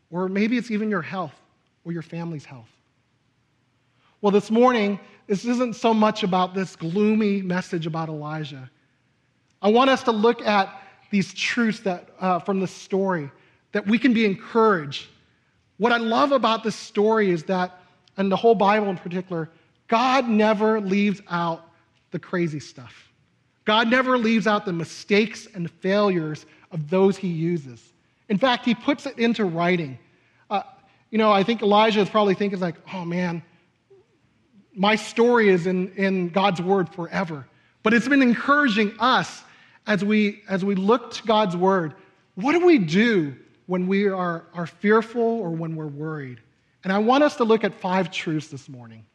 Or 0.09 0.29
maybe 0.29 0.57
it's 0.57 0.71
even 0.71 0.89
your 0.89 1.01
health 1.01 1.35
or 1.83 1.91
your 1.91 2.01
family's 2.01 2.45
health. 2.45 2.69
Well, 4.21 4.31
this 4.31 4.49
morning, 4.49 4.99
this 5.27 5.45
isn't 5.45 5.75
so 5.75 5.93
much 5.93 6.23
about 6.23 6.53
this 6.53 6.75
gloomy 6.75 7.41
message 7.41 7.85
about 7.85 8.09
Elijah. 8.09 8.69
I 9.61 9.69
want 9.69 9.89
us 9.89 10.03
to 10.03 10.11
look 10.11 10.41
at 10.41 10.81
these 11.11 11.33
truths 11.33 11.81
that, 11.81 12.09
uh, 12.19 12.39
from 12.39 12.59
this 12.59 12.71
story 12.71 13.29
that 13.73 13.85
we 13.85 13.99
can 13.99 14.13
be 14.13 14.25
encouraged. 14.25 15.07
What 15.77 15.91
I 15.91 15.97
love 15.97 16.31
about 16.31 16.63
this 16.63 16.75
story 16.75 17.29
is 17.29 17.43
that, 17.43 17.79
and 18.17 18.31
the 18.31 18.35
whole 18.35 18.55
Bible 18.55 18.89
in 18.89 18.97
particular, 18.97 19.49
God 19.87 20.27
never 20.27 20.81
leaves 20.81 21.21
out 21.29 21.69
the 22.11 22.19
crazy 22.19 22.59
stuff. 22.59 23.11
God 23.65 23.89
never 23.89 24.17
leaves 24.17 24.47
out 24.47 24.65
the 24.65 24.73
mistakes 24.73 25.47
and 25.53 25.65
the 25.65 25.69
failures 25.69 26.45
of 26.71 26.89
those 26.89 27.17
he 27.17 27.27
uses. 27.27 27.93
In 28.29 28.37
fact, 28.37 28.65
he 28.65 28.75
puts 28.75 29.05
it 29.05 29.17
into 29.17 29.45
writing. 29.45 29.97
Uh, 30.49 30.63
you 31.11 31.17
know, 31.17 31.31
I 31.31 31.43
think 31.43 31.61
Elijah 31.61 32.01
is 32.01 32.09
probably 32.09 32.33
thinking, 32.33 32.59
like, 32.59 32.75
oh 32.93 33.05
man, 33.05 33.41
my 34.75 34.95
story 34.95 35.49
is 35.49 35.65
in, 35.65 35.91
in 35.93 36.29
God's 36.29 36.61
word 36.61 36.89
forever. 36.89 37.47
But 37.83 37.93
it's 37.93 38.07
been 38.07 38.21
encouraging 38.21 38.93
us 38.99 39.43
as 39.85 40.03
we, 40.03 40.43
as 40.49 40.63
we 40.63 40.75
look 40.75 41.11
to 41.13 41.23
God's 41.23 41.55
word. 41.55 41.93
What 42.35 42.51
do 42.51 42.65
we 42.65 42.77
do 42.77 43.35
when 43.65 43.87
we 43.87 44.07
are, 44.07 44.45
are 44.53 44.67
fearful 44.67 45.21
or 45.21 45.51
when 45.51 45.75
we're 45.75 45.87
worried? 45.87 46.39
And 46.83 46.93
I 46.93 46.99
want 46.99 47.23
us 47.23 47.37
to 47.37 47.43
look 47.43 47.63
at 47.63 47.73
five 47.73 48.11
truths 48.11 48.49
this 48.49 48.69
morning. 48.69 49.05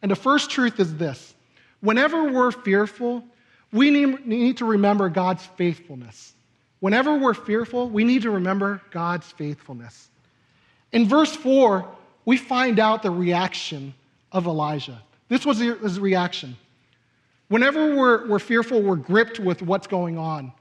And 0.00 0.10
the 0.10 0.16
first 0.16 0.50
truth 0.50 0.80
is 0.80 0.96
this 0.96 1.34
whenever 1.80 2.24
we're 2.32 2.52
fearful, 2.52 3.24
we 3.72 3.90
need, 3.90 4.26
need 4.26 4.56
to 4.58 4.64
remember 4.64 5.08
God's 5.08 5.44
faithfulness. 5.44 6.34
Whenever 6.82 7.16
we're 7.16 7.32
fearful, 7.32 7.88
we 7.88 8.02
need 8.02 8.22
to 8.22 8.30
remember 8.32 8.82
God's 8.90 9.30
faithfulness. 9.30 10.08
In 10.90 11.08
verse 11.08 11.32
4, 11.32 11.88
we 12.24 12.36
find 12.36 12.80
out 12.80 13.04
the 13.04 13.10
reaction 13.12 13.94
of 14.32 14.46
Elijah. 14.48 15.00
This 15.28 15.46
was 15.46 15.58
his 15.58 16.00
reaction. 16.00 16.56
Whenever 17.46 17.94
we're, 17.94 18.26
we're 18.26 18.40
fearful, 18.40 18.82
we're 18.82 18.96
gripped 18.96 19.38
with 19.38 19.62
what's 19.62 19.86
going 19.86 20.18
on. 20.18 20.52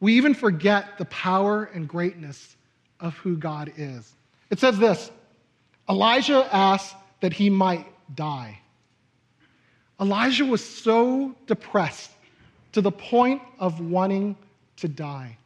We 0.00 0.14
even 0.14 0.34
forget 0.34 0.98
the 0.98 1.04
power 1.04 1.70
and 1.72 1.88
greatness 1.88 2.56
of 2.98 3.14
who 3.18 3.36
God 3.36 3.72
is. 3.76 4.12
It 4.50 4.58
says 4.58 4.80
this 4.80 5.12
Elijah 5.88 6.48
asked 6.52 6.96
that 7.20 7.32
he 7.32 7.50
might 7.50 7.86
die. 8.16 8.58
Elijah 10.00 10.44
was 10.44 10.64
so 10.64 11.36
depressed 11.46 12.10
to 12.72 12.80
the 12.80 12.90
point 12.90 13.42
of 13.60 13.78
wanting 13.78 14.34
to 14.78 14.88
die. 14.88 15.36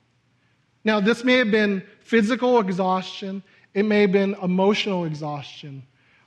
Now, 0.85 1.01
this 1.01 1.25
may 1.25 1.35
have 1.35 1.51
been 1.51 1.83
physical 2.01 2.59
exhaustion, 2.61 3.43
it 3.75 3.85
may 3.85 4.03
have 4.03 4.13
been 4.13 4.35
emotional 4.43 5.05
exhaustion, 5.05 5.83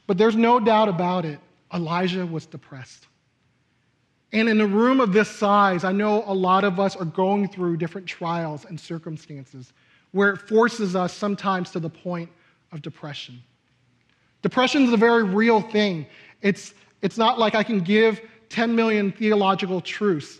but 0.08 0.18
there's 0.18 0.36
no 0.36 0.60
doubt 0.60 0.90
about 0.90 1.26
it. 1.26 1.40
Elijah 1.74 2.26
was 2.26 2.46
depressed. 2.46 3.08
And 4.32 4.50
in 4.50 4.60
a 4.60 4.68
room 4.68 5.00
of 5.00 5.14
this 5.14 5.30
size, 5.30 5.84
I 5.84 5.92
know 5.92 6.24
a 6.28 6.34
lot 6.34 6.64
of 6.64 6.80
us 6.80 6.96
are 6.96 7.06
going 7.06 7.48
through 7.48 7.78
different 7.78 8.08
trials 8.08 8.66
and 8.66 8.80
circumstances 8.80 9.74
where 10.12 10.32
it 10.32 10.38
forces 10.38 10.96
us 10.96 11.14
sometimes 11.14 11.72
to 11.72 11.80
the 11.80 11.90
point 11.90 12.30
of 12.72 12.82
depression. 12.82 13.42
Depression 14.42 14.84
is 14.84 14.94
a 14.94 14.98
very 14.98 15.24
real 15.24 15.62
thing. 15.62 16.06
It's, 16.42 16.74
it's 17.02 17.18
not 17.18 17.40
like 17.40 17.56
I 17.56 17.64
can 17.64 17.80
give 17.80 18.22
10 18.50 18.76
million 18.76 19.12
theological 19.12 19.82
truths. 19.82 20.40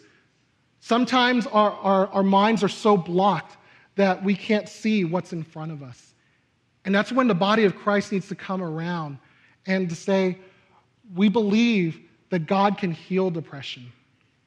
Sometimes 0.80 1.48
our, 1.48 1.72
our, 1.72 2.08
our 2.08 2.24
minds 2.24 2.64
are 2.64 2.70
so 2.70 2.96
blocked 2.96 3.58
that 3.96 4.24
we 4.24 4.36
can't 4.36 4.68
see 4.68 5.04
what's 5.06 5.34
in 5.34 5.44
front 5.44 5.72
of 5.72 5.82
us. 5.82 6.14
And 6.84 6.94
that's 6.94 7.12
when 7.12 7.28
the 7.28 7.36
body 7.36 7.64
of 7.64 7.76
Christ 7.76 8.12
needs 8.12 8.28
to 8.28 8.36
come 8.36 8.62
around 8.62 9.18
and 9.66 9.90
to 9.90 9.96
say, 9.96 10.38
we 11.16 11.30
believe 11.30 12.00
that 12.30 12.46
God 12.46 12.78
can 12.78 12.92
heal 12.92 13.30
depression. 13.30 13.92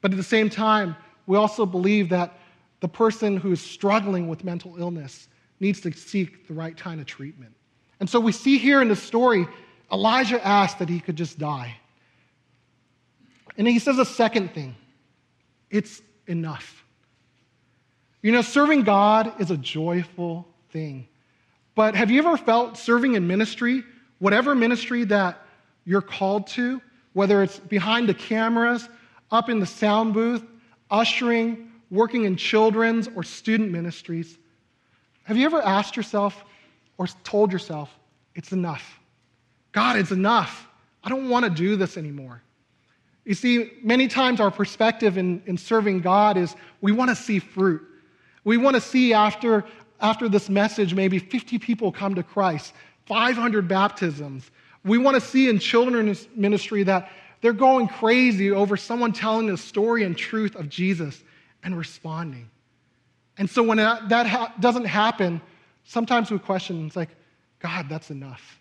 But 0.01 0.13
at 0.13 0.17
the 0.17 0.23
same 0.23 0.49
time, 0.49 0.97
we 1.27 1.37
also 1.37 1.67
believe 1.67 2.09
that 2.11 2.39
the 2.81 2.89
person 2.89 3.37
who 3.37 3.53
is 3.53 3.61
struggling 3.61 4.29
with 4.29 4.45
mental 4.45 4.77
illness 4.79 5.29
needs 5.61 5.81
to 5.81 5.93
seek 5.93 6.47
the 6.47 6.55
right 6.55 6.77
kind 6.77 7.01
of 7.01 7.07
treatment. 7.07 7.53
And 8.01 8.09
so 8.09 8.21
we 8.21 8.33
see 8.33 8.59
here 8.59 8.81
in 8.81 8.89
the 8.89 8.97
story, 8.97 9.49
Elijah 9.91 10.45
asked 10.47 10.79
that 10.79 10.89
he 10.89 11.01
could 11.01 11.17
just 11.17 11.39
die. 11.39 11.77
And 13.57 13.67
he 13.67 13.81
says 13.81 13.99
a 13.99 14.05
second 14.05 14.55
thing 14.55 14.77
it's 15.71 16.01
enough. 16.27 16.85
You 18.23 18.33
know, 18.33 18.43
serving 18.43 18.83
God 18.83 19.41
is 19.41 19.51
a 19.51 19.57
joyful 19.57 20.47
thing. 20.71 21.07
But 21.75 21.95
have 21.95 22.11
you 22.11 22.19
ever 22.19 22.37
felt 22.37 22.77
serving 22.77 23.15
in 23.15 23.27
ministry, 23.27 23.85
whatever 24.19 24.55
ministry 24.55 25.05
that 25.05 25.41
you're 25.85 26.03
called 26.03 26.49
to, 26.49 26.83
whether 27.13 27.43
it's 27.43 27.59
behind 27.59 28.09
the 28.09 28.15
cameras, 28.15 28.89
up 29.31 29.49
in 29.49 29.61
the 29.61 29.67
sound 29.67 30.15
booth, 30.15 30.43
ushering, 30.91 31.71
working 31.91 32.25
in 32.25 32.37
children's 32.37 33.09
or 33.15 33.23
student 33.23 33.71
ministries. 33.71 34.37
Have 35.25 35.37
you 35.37 35.47
ever 35.47 35.63
asked 35.63 35.97
yourself 35.97 36.45
or 36.97 37.07
told 37.23 37.53
yourself, 37.53 37.91
it's 38.35 38.53
enough? 38.53 38.99
God, 39.73 39.97
it's 39.97 40.11
enough. 40.11 40.67
I 41.05 41.09
don't 41.09 41.29
want 41.29 41.45
to 41.45 41.51
do 41.51 41.77
this 41.77 41.97
anymore. 41.97 42.43
You 43.25 43.35
see, 43.35 43.71
many 43.83 44.09
times 44.09 44.41
our 44.41 44.51
perspective 44.51 45.19
in, 45.19 45.43
in 45.47 45.59
serving 45.59 46.01
God 46.01 46.37
is 46.37 46.57
we 46.81 46.93
want 46.93 47.11
to 47.11 47.17
see 47.17 47.39
fruit. 47.39 47.83
We 48.45 48.57
want 48.57 48.77
to 48.77 48.81
see 48.81 49.13
after, 49.13 49.65
after 50.01 50.29
this 50.29 50.49
message, 50.49 50.95
maybe 50.95 51.19
50 51.19 51.59
people 51.59 51.93
come 51.93 52.15
to 52.15 52.23
Christ, 52.23 52.73
500 53.07 53.69
baptisms, 53.69 54.51
we 54.85 54.99
want 54.99 55.17
to 55.17 55.21
see 55.21 55.49
in 55.49 55.59
children's 55.59 56.29
ministry 56.35 56.83
that 56.85 57.11
they're 57.41 57.53
going 57.53 57.89
crazy 57.89 58.51
over 58.51 58.77
someone 58.77 59.13
telling 59.13 59.47
the 59.47 59.57
story 59.57 60.05
and 60.05 60.17
truth 60.17 60.57
of 60.57 60.69
Jesus 60.69 61.23
and 61.63 61.77
responding. 61.77 62.49
And 63.37 63.49
so 63.49 63.63
when 63.63 63.79
that, 63.79 64.27
ha- 64.27 64.55
doesn't 64.59 64.85
happen, 64.85 65.41
sometimes 65.85 66.31
we 66.31 66.39
question, 66.39 66.87
it's 66.87 66.97
like, 66.97 67.11
God, 67.61 67.89
that's 67.89 68.11
enough. 68.11 68.59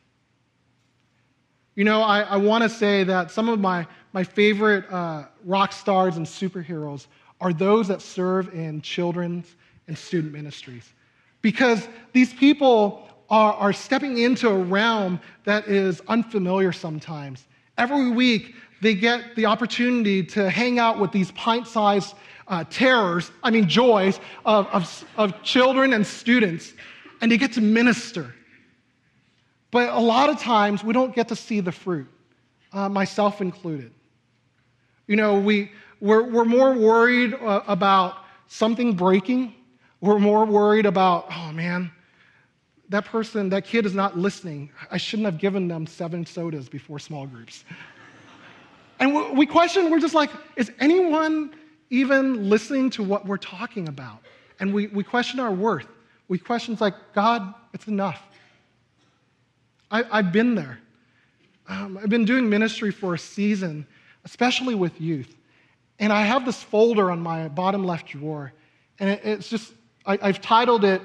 You 1.76 1.84
know, 1.84 2.02
I, 2.02 2.22
I 2.22 2.38
want 2.38 2.64
to 2.64 2.70
say 2.70 3.04
that 3.04 3.32
some 3.32 3.50
of 3.50 3.60
my, 3.60 3.86
my 4.14 4.24
favorite 4.24 4.92
uh, 4.92 5.26
rock 5.44 5.72
stars 5.72 6.18
and 6.18 6.26
superheroes 6.26 7.08
are 7.40 7.54
those 7.54 7.88
that 7.88 8.02
serve 8.02 8.54
in 8.54 8.82
children's 8.82 9.56
and 9.88 9.98
student 9.98 10.34
ministries. 10.34 10.94
Because 11.42 11.88
these 12.14 12.34
people 12.34 13.08
are, 13.30 13.54
are 13.54 13.74
stepping 13.74 14.18
into 14.18 14.50
a 14.50 14.58
realm 14.58 15.20
that 15.44 15.68
is 15.68 16.02
unfamiliar 16.08 16.72
sometimes. 16.72 17.46
Every 17.78 18.10
week, 18.10 18.56
they 18.82 18.96
get 18.96 19.36
the 19.36 19.46
opportunity 19.46 20.24
to 20.24 20.50
hang 20.50 20.80
out 20.80 21.00
with 21.00 21.12
these 21.12 21.32
pint 21.32 21.68
sized 21.68 22.16
uh, 22.48 22.64
terrors, 22.70 23.32
I 23.44 23.52
mean, 23.52 23.68
joys 23.68 24.20
of, 24.46 24.68
of, 24.68 25.06
of 25.18 25.44
children 25.44 25.94
and 25.94 26.06
students, 26.06 26.74
and 27.22 27.32
they 27.32 27.38
get 27.38 27.54
to 27.54 27.62
minister. 27.62 28.34
But 29.72 29.90
a 29.90 30.00
lot 30.00 30.30
of 30.30 30.40
times 30.40 30.84
we 30.84 30.94
don't 30.94 31.14
get 31.14 31.28
to 31.30 31.36
see 31.36 31.60
the 31.60 31.72
fruit, 31.72 32.08
uh, 32.72 32.88
myself 32.88 33.42
included. 33.42 33.92
You 35.08 35.18
know, 35.18 35.40
we, 35.40 35.72
we're, 36.00 36.24
we're 36.24 36.46
more 36.46 36.74
worried 36.74 37.34
uh, 37.34 37.64
about 37.68 38.18
something 38.48 38.94
breaking. 38.94 39.54
We're 40.02 40.20
more 40.20 40.46
worried 40.46 40.86
about, 40.86 41.28
oh 41.32 41.52
man, 41.52 41.92
that 42.90 43.06
person, 43.06 43.50
that 43.50 43.66
kid 43.66 43.86
is 43.86 43.94
not 43.94 44.18
listening. 44.18 44.70
I 44.92 44.98
shouldn't 44.98 45.26
have 45.26 45.38
given 45.38 45.68
them 45.68 45.88
seven 45.88 46.26
sodas 46.26 46.70
before 46.70 47.00
small 47.00 47.26
groups. 47.26 47.66
And 49.00 49.38
we 49.38 49.46
question, 49.46 49.92
we're 49.92 50.00
just 50.00 50.16
like, 50.16 50.32
is 50.56 50.72
anyone 50.80 51.54
even 51.92 52.50
listening 52.50 52.90
to 52.90 53.04
what 53.04 53.28
we're 53.28 53.38
talking 53.38 53.88
about? 53.90 54.24
And 54.60 54.74
we, 54.74 54.88
we 54.88 55.04
question 55.04 55.40
our 55.40 55.52
worth. 55.52 55.86
We 56.28 56.40
question, 56.40 56.76
like, 56.80 56.96
God, 57.14 57.54
it's 57.74 57.88
enough. 57.88 58.22
I, 59.92 60.04
have 60.12 60.32
been 60.32 60.56
there. 60.56 60.80
Um, 61.70 62.00
I've 62.02 62.10
been 62.10 62.26
doing 62.26 62.50
ministry 62.50 62.92
for 62.92 63.14
a 63.14 63.20
season, 63.20 63.86
especially 64.26 64.74
with 64.74 65.00
youth. 65.00 65.36
And 66.00 66.12
I 66.12 66.24
have 66.24 66.46
this 66.46 66.62
folder 66.64 67.12
on 67.12 67.20
my 67.20 67.48
bottom 67.48 67.86
left 67.86 68.08
drawer. 68.08 68.52
And 69.00 69.12
it, 69.12 69.22
it's 69.24 69.48
just, 69.48 69.74
I, 70.08 70.18
I've 70.22 70.42
titled 70.42 70.86
it 70.86 71.02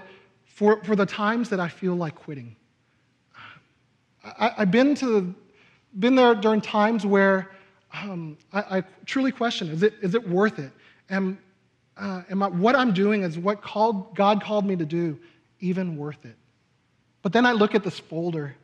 for, 0.46 0.82
for 0.84 0.96
the 0.96 1.04
times 1.04 1.48
that 1.50 1.60
I 1.60 1.68
feel 1.68 1.94
like 1.94 2.14
quitting. 2.14 2.56
I, 4.24 4.50
have 4.58 4.70
been, 4.70 4.94
to, 4.96 5.34
been 5.98 6.14
there 6.14 6.34
during 6.36 6.60
times 6.60 7.04
where 7.04 7.50
um, 7.92 8.38
I, 8.52 8.78
I, 8.78 8.84
truly 9.04 9.32
question 9.32 9.68
is 9.68 9.82
it, 9.82 9.94
is 10.00 10.14
it 10.14 10.26
worth 10.26 10.60
it? 10.60 10.70
Am, 11.10 11.38
uh, 11.96 12.22
am 12.30 12.42
I, 12.42 12.48
what 12.48 12.76
I'm 12.76 12.92
doing 12.92 13.22
is 13.22 13.36
what 13.36 13.60
called, 13.60 14.14
God 14.14 14.42
called 14.42 14.64
me 14.64 14.76
to 14.76 14.86
do 14.86 15.18
even 15.58 15.96
worth 15.96 16.24
it? 16.24 16.36
But 17.22 17.32
then 17.32 17.44
I 17.44 17.52
look 17.52 17.74
at 17.74 17.82
this 17.82 17.98
folder 17.98 18.54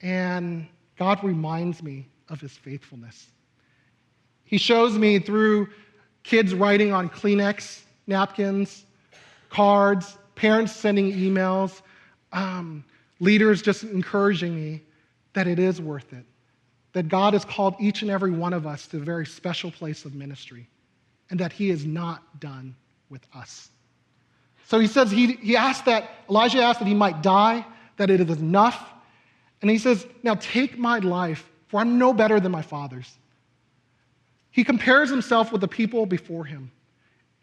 and 0.00 0.66
God 0.96 1.22
reminds 1.24 1.82
me 1.82 2.06
of 2.28 2.40
his 2.40 2.52
faithfulness. 2.52 3.26
He 4.44 4.58
shows 4.58 4.96
me 4.96 5.18
through 5.18 5.68
kids 6.22 6.54
writing 6.54 6.92
on 6.92 7.08
Kleenex 7.08 7.82
napkins, 8.06 8.84
cards, 9.50 10.16
parents 10.34 10.72
sending 10.72 11.12
emails, 11.12 11.82
um, 12.32 12.84
leaders 13.18 13.60
just 13.60 13.82
encouraging 13.84 14.54
me 14.54 14.82
that 15.34 15.46
it 15.46 15.58
is 15.58 15.80
worth 15.80 16.12
it. 16.12 16.24
That 16.92 17.08
God 17.08 17.34
has 17.34 17.44
called 17.44 17.74
each 17.78 18.02
and 18.02 18.10
every 18.10 18.30
one 18.30 18.52
of 18.52 18.66
us 18.66 18.86
to 18.88 18.96
a 18.96 19.00
very 19.00 19.26
special 19.26 19.70
place 19.70 20.04
of 20.04 20.14
ministry, 20.14 20.68
and 21.28 21.38
that 21.38 21.52
He 21.52 21.70
is 21.70 21.84
not 21.84 22.40
done 22.40 22.74
with 23.10 23.26
us. 23.34 23.70
So 24.66 24.78
he 24.78 24.86
says, 24.86 25.10
he, 25.10 25.32
he 25.34 25.56
asked 25.56 25.86
that, 25.86 26.10
Elijah 26.28 26.62
asked 26.62 26.78
that 26.78 26.86
he 26.86 26.94
might 26.94 27.22
die, 27.22 27.66
that 27.96 28.08
it 28.08 28.20
is 28.20 28.38
enough 28.38 28.80
and 29.62 29.70
he 29.70 29.78
says, 29.78 30.06
Now 30.22 30.36
take 30.36 30.78
my 30.78 30.98
life, 30.98 31.50
for 31.68 31.80
I'm 31.80 31.98
no 31.98 32.12
better 32.12 32.40
than 32.40 32.52
my 32.52 32.62
father's. 32.62 33.18
He 34.50 34.64
compares 34.64 35.10
himself 35.10 35.52
with 35.52 35.60
the 35.60 35.68
people 35.68 36.06
before 36.06 36.44
him, 36.44 36.72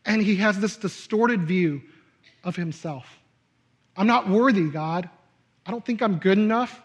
and 0.05 0.21
he 0.21 0.35
has 0.37 0.59
this 0.59 0.77
distorted 0.77 1.43
view 1.43 1.81
of 2.47 2.55
himself. 2.55 3.05
I'm 3.97 4.07
not 4.07 4.29
worthy, 4.29 4.69
God. 4.69 5.09
I 5.65 5.71
don't 5.71 5.85
think 5.85 6.01
I'm 6.01 6.17
good 6.17 6.37
enough. 6.37 6.81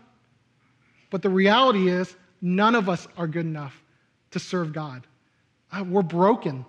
But 1.09 1.23
the 1.23 1.31
reality 1.31 1.89
is, 1.89 2.17
none 2.41 2.75
of 2.75 2.89
us 2.89 3.07
are 3.17 3.29
good 3.29 3.47
enough 3.47 3.81
to 4.33 4.41
serve 4.41 4.73
God. 4.73 5.07
Uh, 5.71 5.85
we're 5.85 6.03
broken. 6.03 6.67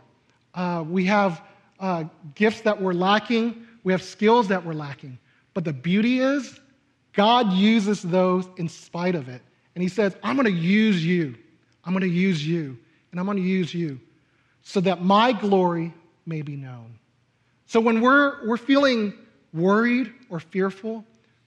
Uh, 0.54 0.86
we 0.88 1.06
have 1.06 1.42
uh, 1.80 2.04
gifts 2.36 2.62
that 2.62 2.80
we're 2.80 2.94
lacking, 2.94 3.66
we 3.84 3.92
have 3.92 4.04
skills 4.04 4.48
that 4.50 4.64
we're 4.64 4.74
lacking. 4.74 5.18
But 5.56 5.66
the 5.66 5.74
beauty 5.74 6.20
is, 6.20 6.60
God 7.14 7.52
uses 7.52 8.04
those 8.04 8.48
in 8.58 8.70
spite 8.70 9.16
of 9.16 9.28
it. 9.28 9.42
And 9.74 9.82
He 9.82 9.90
says, 9.90 10.16
I'm 10.22 10.36
going 10.36 10.46
to 10.46 10.52
use 10.52 11.04
you. 11.04 11.36
I'm 11.84 11.94
going 11.94 12.02
to 12.02 12.08
use 12.08 12.46
you. 12.46 12.78
And 13.12 13.20
I'm 13.20 13.26
going 13.26 13.38
to 13.38 13.44
use 13.44 13.74
you 13.74 14.00
so 14.62 14.80
that 14.82 15.02
my 15.04 15.34
glory 15.34 15.94
may 16.28 16.44
be 16.44 16.56
known. 16.56 17.00
So 17.74 17.80
when 17.80 18.02
we're, 18.02 18.46
we're 18.46 18.58
feeling 18.58 19.16
worried 19.52 20.14
or 20.30 20.40
fearful, 20.40 21.04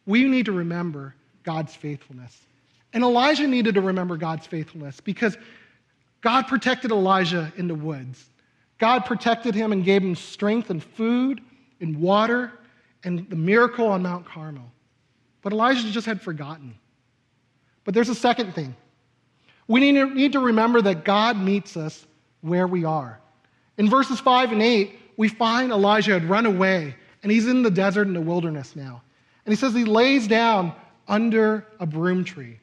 we 0.06 0.24
need 0.24 0.46
to 0.46 0.52
remember 0.52 1.14
God's 1.44 1.72
faithfulness. 1.72 2.36
And 2.92 3.04
Elijah 3.04 3.46
needed 3.46 3.76
to 3.76 3.80
remember 3.80 4.16
God's 4.16 4.44
faithfulness 4.44 5.00
because 5.00 5.38
God 6.22 6.48
protected 6.48 6.90
Elijah 6.90 7.52
in 7.56 7.68
the 7.68 7.76
woods. 7.76 8.24
God 8.78 9.04
protected 9.04 9.54
him 9.54 9.70
and 9.70 9.84
gave 9.84 10.02
him 10.02 10.16
strength 10.16 10.68
and 10.70 10.82
food 10.82 11.42
and 11.80 12.00
water 12.00 12.50
and 13.04 13.30
the 13.30 13.36
miracle 13.36 13.86
on 13.86 14.02
Mount 14.02 14.26
Carmel. 14.26 14.68
But 15.42 15.52
Elijah 15.52 15.88
just 15.92 16.06
had 16.08 16.20
forgotten. 16.20 16.74
But 17.84 17.94
there's 17.94 18.08
a 18.08 18.16
second 18.16 18.52
thing. 18.52 18.74
We 19.68 19.78
need 19.78 19.92
to, 19.92 20.12
need 20.12 20.32
to 20.32 20.40
remember 20.40 20.82
that 20.82 21.04
God 21.04 21.36
meets 21.36 21.76
us 21.76 22.04
where 22.40 22.66
we 22.66 22.84
are. 22.84 23.20
In 23.78 23.88
verses 23.88 24.18
5 24.18 24.50
and 24.50 24.60
8, 24.60 25.02
we 25.16 25.28
find 25.28 25.72
Elijah 25.72 26.12
had 26.12 26.24
run 26.24 26.46
away, 26.46 26.94
and 27.22 27.32
he's 27.32 27.46
in 27.46 27.62
the 27.62 27.70
desert 27.70 28.06
in 28.06 28.14
the 28.14 28.20
wilderness 28.20 28.76
now. 28.76 29.02
And 29.44 29.52
he 29.52 29.56
says 29.56 29.74
he 29.74 29.84
lays 29.84 30.26
down 30.26 30.74
under 31.08 31.66
a 31.80 31.86
broom 31.86 32.24
tree. 32.24 32.58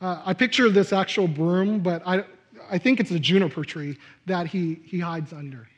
Uh, 0.00 0.22
I 0.24 0.34
picture 0.34 0.68
this 0.68 0.92
actual 0.92 1.26
broom, 1.26 1.80
but 1.80 2.02
I, 2.06 2.24
I 2.70 2.78
think 2.78 3.00
it's 3.00 3.10
a 3.10 3.18
juniper 3.18 3.64
tree 3.64 3.98
that 4.26 4.46
he, 4.46 4.80
he 4.84 5.00
hides 5.00 5.32
under. 5.32 5.68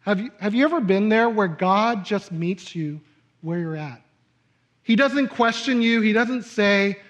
Have 0.00 0.20
you, 0.20 0.30
have 0.40 0.54
you 0.54 0.64
ever 0.64 0.80
been 0.80 1.08
there 1.08 1.28
where 1.28 1.48
God 1.48 2.04
just 2.04 2.32
meets 2.32 2.74
you 2.74 3.00
where 3.42 3.58
you're 3.58 3.76
at? 3.76 4.00
He 4.82 4.96
doesn't 4.96 5.28
question 5.28 5.82
you. 5.82 6.00
He 6.00 6.12
doesn't 6.12 6.44
say, 6.44 7.00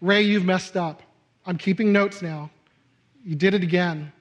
Ray, 0.00 0.22
you've 0.22 0.44
messed 0.44 0.76
up. 0.76 1.02
I'm 1.44 1.58
keeping 1.58 1.92
notes 1.92 2.22
now. 2.22 2.50
You 3.24 3.34
did 3.34 3.54
it 3.54 3.62
again. 3.62 4.12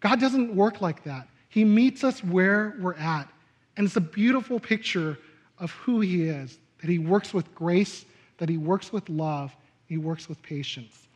God 0.00 0.20
doesn't 0.20 0.54
work 0.54 0.80
like 0.80 1.04
that. 1.04 1.28
He 1.50 1.64
meets 1.64 2.02
us 2.02 2.24
where 2.24 2.76
we're 2.80 2.94
at. 2.94 3.28
And 3.76 3.86
it's 3.86 3.96
a 3.96 4.00
beautiful 4.00 4.58
picture 4.58 5.18
of 5.58 5.70
who 5.72 6.00
He 6.00 6.24
is 6.24 6.58
that 6.80 6.88
He 6.88 6.98
works 6.98 7.34
with 7.34 7.54
grace, 7.54 8.06
that 8.38 8.48
He 8.48 8.56
works 8.56 8.92
with 8.92 9.08
love, 9.10 9.54
He 9.86 9.98
works 9.98 10.28
with 10.28 10.42
patience. 10.42 11.06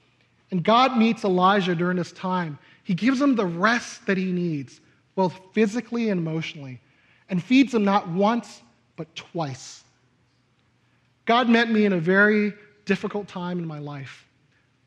And 0.51 0.63
God 0.63 0.97
meets 0.97 1.25
Elijah 1.25 1.75
during 1.75 1.97
this 1.97 2.13
time. 2.13 2.59
He 2.85 2.95
gives 2.95 3.21
him 3.21 3.35
the 3.35 3.47
rest 3.47 4.07
that 4.07 4.17
he 4.17 4.31
needs, 4.31 4.81
both 5.17 5.41
physically 5.53 6.11
and 6.11 6.21
emotionally, 6.21 6.81
and 7.29 7.43
feeds 7.43 7.75
him 7.75 7.85
not 7.85 8.09
once, 8.09 8.63
but 8.97 9.13
twice. 9.17 9.83
God 11.25 11.49
met 11.49 11.71
me 11.71 11.87
in 11.87 11.95
a 11.95 11.99
very 11.99 12.53
difficult 12.85 13.27
time 13.27 13.59
in 13.59 13.67
my 13.67 13.79
life. 13.79 14.29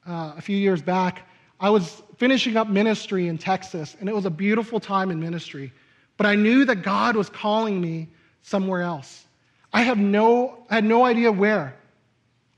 Uh, 0.08 0.34
a 0.38 0.42
few 0.42 0.56
years 0.56 0.82
back, 0.82 1.28
I 1.60 1.70
was 1.70 2.04
finishing 2.18 2.58
up 2.58 2.68
ministry 2.68 3.28
in 3.28 3.38
Texas, 3.38 3.96
and 4.00 4.08
it 4.08 4.16
was 4.16 4.26
a 4.26 4.30
beautiful 4.30 4.80
time 4.80 5.12
in 5.12 5.20
ministry. 5.20 5.72
But 6.18 6.26
I 6.26 6.36
knew 6.36 6.66
that 6.66 6.78
God 6.84 7.16
was 7.16 7.30
calling 7.30 7.80
me 7.80 8.10
somewhere 8.42 8.82
else. 8.82 9.26
I, 9.74 9.82
have 9.82 9.98
no, 9.98 10.66
I 10.70 10.76
had 10.76 10.84
no 10.84 11.06
idea 11.06 11.32
where. 11.32 11.76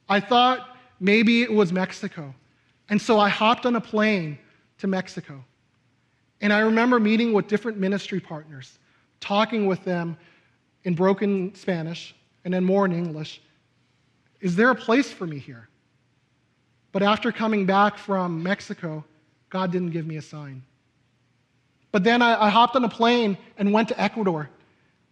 I 0.07 0.19
thought 0.19 0.77
maybe 0.99 1.43
it 1.43 1.51
was 1.51 1.71
Mexico. 1.71 2.33
And 2.89 3.01
so 3.01 3.19
I 3.19 3.29
hopped 3.29 3.65
on 3.65 3.75
a 3.75 3.81
plane 3.81 4.37
to 4.79 4.87
Mexico. 4.87 5.43
And 6.41 6.53
I 6.53 6.59
remember 6.59 6.99
meeting 6.99 7.33
with 7.33 7.47
different 7.47 7.77
ministry 7.77 8.19
partners, 8.19 8.79
talking 9.19 9.65
with 9.65 9.83
them 9.83 10.17
in 10.83 10.93
broken 10.93 11.53
Spanish 11.55 12.15
and 12.45 12.53
then 12.53 12.63
more 12.63 12.85
in 12.85 12.93
English, 12.93 13.41
is 14.39 14.55
there 14.55 14.71
a 14.71 14.75
place 14.75 15.11
for 15.11 15.27
me 15.27 15.37
here? 15.37 15.67
But 16.91 17.03
after 17.03 17.31
coming 17.31 17.65
back 17.65 17.97
from 17.97 18.41
Mexico, 18.41 19.03
God 19.49 19.71
didn't 19.71 19.91
give 19.91 20.07
me 20.07 20.17
a 20.17 20.21
sign. 20.21 20.63
But 21.91 22.03
then 22.03 22.21
I, 22.21 22.45
I, 22.45 22.49
hopped 22.49 22.75
on 22.75 22.83
a 22.83 22.89
plane 22.89 23.37
and 23.57 23.73
went 23.73 23.89
to 23.89 23.99
Ecuador. 23.99 24.49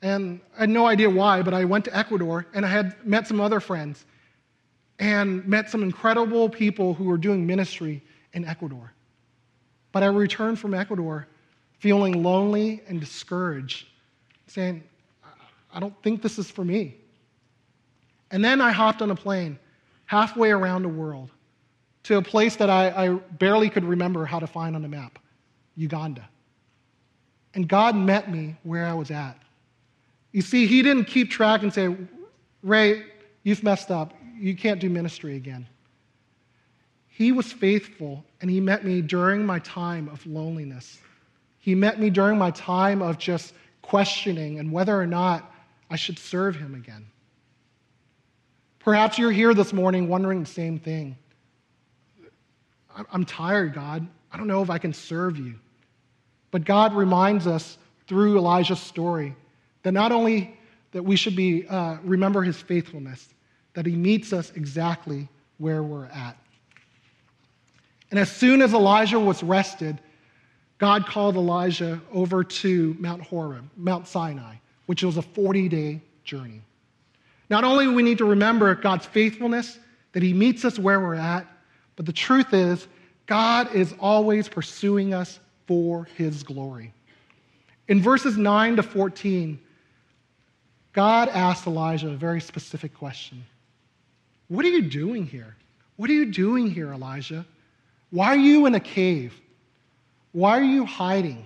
And 0.02 0.40
I 0.56 0.62
had 0.62 0.70
no 0.70 0.86
idea 0.86 1.10
why, 1.10 1.42
but 1.42 1.54
I 1.54 1.66
went 1.66 1.86
to 1.86 1.98
Ecuador 1.98 2.46
and 2.54 2.66
I 2.66 2.70
had 2.70 2.96
met 3.06 3.28
some 3.28 3.42
other 3.42 3.60
friends 3.60 4.06
and 5.00 5.46
met 5.48 5.70
some 5.70 5.82
incredible 5.82 6.50
people 6.50 6.94
who 6.94 7.06
were 7.06 7.18
doing 7.18 7.46
ministry 7.46 8.04
in 8.34 8.46
Ecuador. 8.46 8.94
But 9.92 10.04
I 10.04 10.08
returned 10.08 10.60
from 10.60 10.74
Ecuador 10.74 11.28
feeling 11.80 12.24
lonely 12.24 12.82
and 12.88 13.00
discouraged, 13.00 13.88
saying, 14.48 14.84
I 15.74 15.80
don't 15.80 15.96
think 16.04 16.22
this 16.22 16.38
is 16.38 16.50
for 16.50 16.64
me. 16.64 16.96
And 18.30 18.44
then 18.44 18.62
I 18.62 18.72
hopped 18.72 19.02
on 19.02 19.10
a 19.10 19.16
plane 19.16 19.58
halfway 20.06 20.52
around 20.52 20.84
the 20.84 20.90
world 20.90 21.32
to 22.08 22.16
a 22.16 22.22
place 22.22 22.56
that 22.56 22.70
I, 22.70 22.88
I 22.90 23.10
barely 23.38 23.70
could 23.70 23.84
remember 23.84 24.24
how 24.26 24.40
to 24.40 24.48
find 24.48 24.78
on 24.78 24.82
the 24.82 24.88
map 24.88 25.20
Uganda. 25.76 26.28
And 27.54 27.68
God 27.68 27.98
met 27.98 28.32
me 28.32 28.56
where 28.64 28.86
I 28.86 28.94
was 28.94 29.12
at. 29.12 29.38
You 30.32 30.42
see, 30.42 30.68
He 30.68 30.82
didn't 30.82 31.06
keep 31.06 31.30
track 31.30 31.64
and 31.64 31.74
say, 31.74 31.94
Ray, 32.64 33.04
you've 33.44 33.62
messed 33.62 33.92
up. 33.92 34.14
You 34.40 34.56
can't 34.56 34.80
do 34.80 34.90
ministry 34.90 35.36
again. 35.36 35.68
He 37.08 37.34
was 37.34 37.52
faithful, 37.52 38.24
and 38.40 38.50
He 38.50 38.62
met 38.62 38.86
me 38.86 39.02
during 39.02 39.46
my 39.46 39.60
time 39.60 40.08
of 40.08 40.26
loneliness. 40.26 41.00
He 41.60 41.76
met 41.76 42.00
me 42.00 42.10
during 42.10 42.38
my 42.38 42.52
time 42.52 43.02
of 43.02 43.18
just 43.18 43.54
questioning 43.82 44.60
and 44.60 44.72
whether 44.72 44.98
or 44.98 45.08
not 45.08 45.54
I 45.90 45.98
should 45.98 46.18
serve 46.18 46.56
Him 46.56 46.74
again. 46.74 47.06
Perhaps 48.80 49.18
you're 49.18 49.32
here 49.32 49.54
this 49.54 49.74
morning 49.74 50.08
wondering 50.08 50.40
the 50.40 50.46
same 50.50 50.80
thing. 50.80 51.18
I'm 53.12 53.26
tired, 53.26 53.74
God. 53.74 54.08
I 54.32 54.38
don't 54.38 54.48
know 54.48 54.62
if 54.62 54.70
I 54.70 54.78
can 54.78 54.94
serve 54.94 55.38
you. 55.38 55.56
But 56.52 56.66
God 56.66 56.94
reminds 56.94 57.48
us 57.48 57.78
through 58.08 58.38
Elijah's 58.38 58.80
story 58.80 59.36
that 59.84 59.92
not 59.92 60.12
only 60.12 60.58
that 60.92 61.04
we 61.04 61.16
should 61.16 61.36
be 61.36 61.68
uh, 61.68 61.98
remember 62.04 62.42
his 62.42 62.58
faithfulness, 62.58 63.34
that 63.74 63.86
he 63.86 63.96
meets 63.96 64.34
us 64.34 64.52
exactly 64.56 65.28
where 65.58 65.84
we're 65.84 66.06
at. 66.06 66.38
And 68.10 68.20
as 68.20 68.32
soon 68.32 68.62
as 68.62 68.74
Elijah 68.74 69.20
was 69.20 69.44
rested, 69.44 70.00
God 70.78 71.06
called 71.06 71.36
Elijah 71.36 72.02
over 72.14 72.44
to 72.44 72.96
Mount 73.00 73.22
Horeb, 73.22 73.70
Mount 73.76 74.08
Sinai, 74.08 74.56
which 74.86 75.04
was 75.04 75.18
a 75.18 75.22
40 75.22 75.70
day 75.70 76.02
journey. 76.24 76.62
Not 77.50 77.64
only 77.64 77.86
do 77.86 77.94
we 77.94 78.04
need 78.04 78.18
to 78.20 78.26
remember 78.26 78.74
God's 78.76 79.06
faithfulness, 79.06 79.80
that 80.14 80.24
he 80.24 80.34
meets 80.34 80.66
us 80.66 80.78
where 80.78 81.00
we're 81.00 81.16
at, 81.16 81.48
but 81.98 82.06
the 82.06 82.14
truth 82.14 82.54
is, 82.54 82.88
God 83.26 83.76
is 83.76 83.94
always 84.00 84.48
pursuing 84.48 85.14
us 85.14 85.40
for 85.66 86.08
his 86.16 86.44
glory. 86.44 86.94
In 87.90 88.02
verses 88.02 88.38
9 88.38 88.78
to 88.78 88.84
14, 88.84 89.60
God 90.94 91.28
asked 91.30 91.68
Elijah 91.68 92.10
a 92.10 92.16
very 92.16 92.40
specific 92.40 92.94
question 92.94 93.44
What 94.48 94.64
are 94.64 94.70
you 94.70 94.84
doing 94.84 95.26
here? 95.26 95.58
What 95.98 96.10
are 96.10 96.14
you 96.14 96.32
doing 96.32 96.70
here, 96.70 96.94
Elijah? 96.94 97.46
Why 98.12 98.28
are 98.28 98.38
you 98.38 98.66
in 98.68 98.76
a 98.76 98.80
cave? 98.80 99.34
Why 100.32 100.58
are 100.58 100.64
you 100.64 100.86
hiding? 100.86 101.46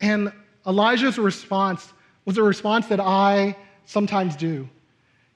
And 0.00 0.32
Elijah's 0.66 1.18
response 1.18 1.92
was 2.24 2.36
a 2.36 2.42
response 2.42 2.88
that 2.88 3.00
I 3.00 3.56
sometimes 3.86 4.36
do. 4.36 4.68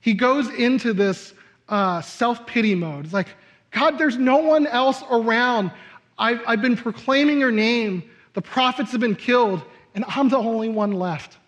He 0.01 0.15
goes 0.15 0.49
into 0.51 0.93
this 0.93 1.33
uh, 1.69 2.03
self 2.03 2.47
pity 2.47 2.75
mode. 2.75 3.07
It's 3.07 3.15
like, 3.15 3.29
God, 3.75 3.99
there's 3.99 4.17
no 4.17 4.37
one 4.37 4.67
else 4.67 5.03
around. 5.11 5.73
I've, 6.17 6.41
I've 6.47 6.63
been 6.63 6.77
proclaiming 6.77 7.41
your 7.41 7.51
name. 7.51 8.05
The 8.35 8.43
prophets 8.43 8.93
have 8.93 9.01
been 9.01 9.17
killed, 9.17 9.63
and 9.95 10.05
I'm 10.09 10.29
the 10.29 10.39
only 10.39 10.69
one 10.69 10.93
left. 10.93 11.39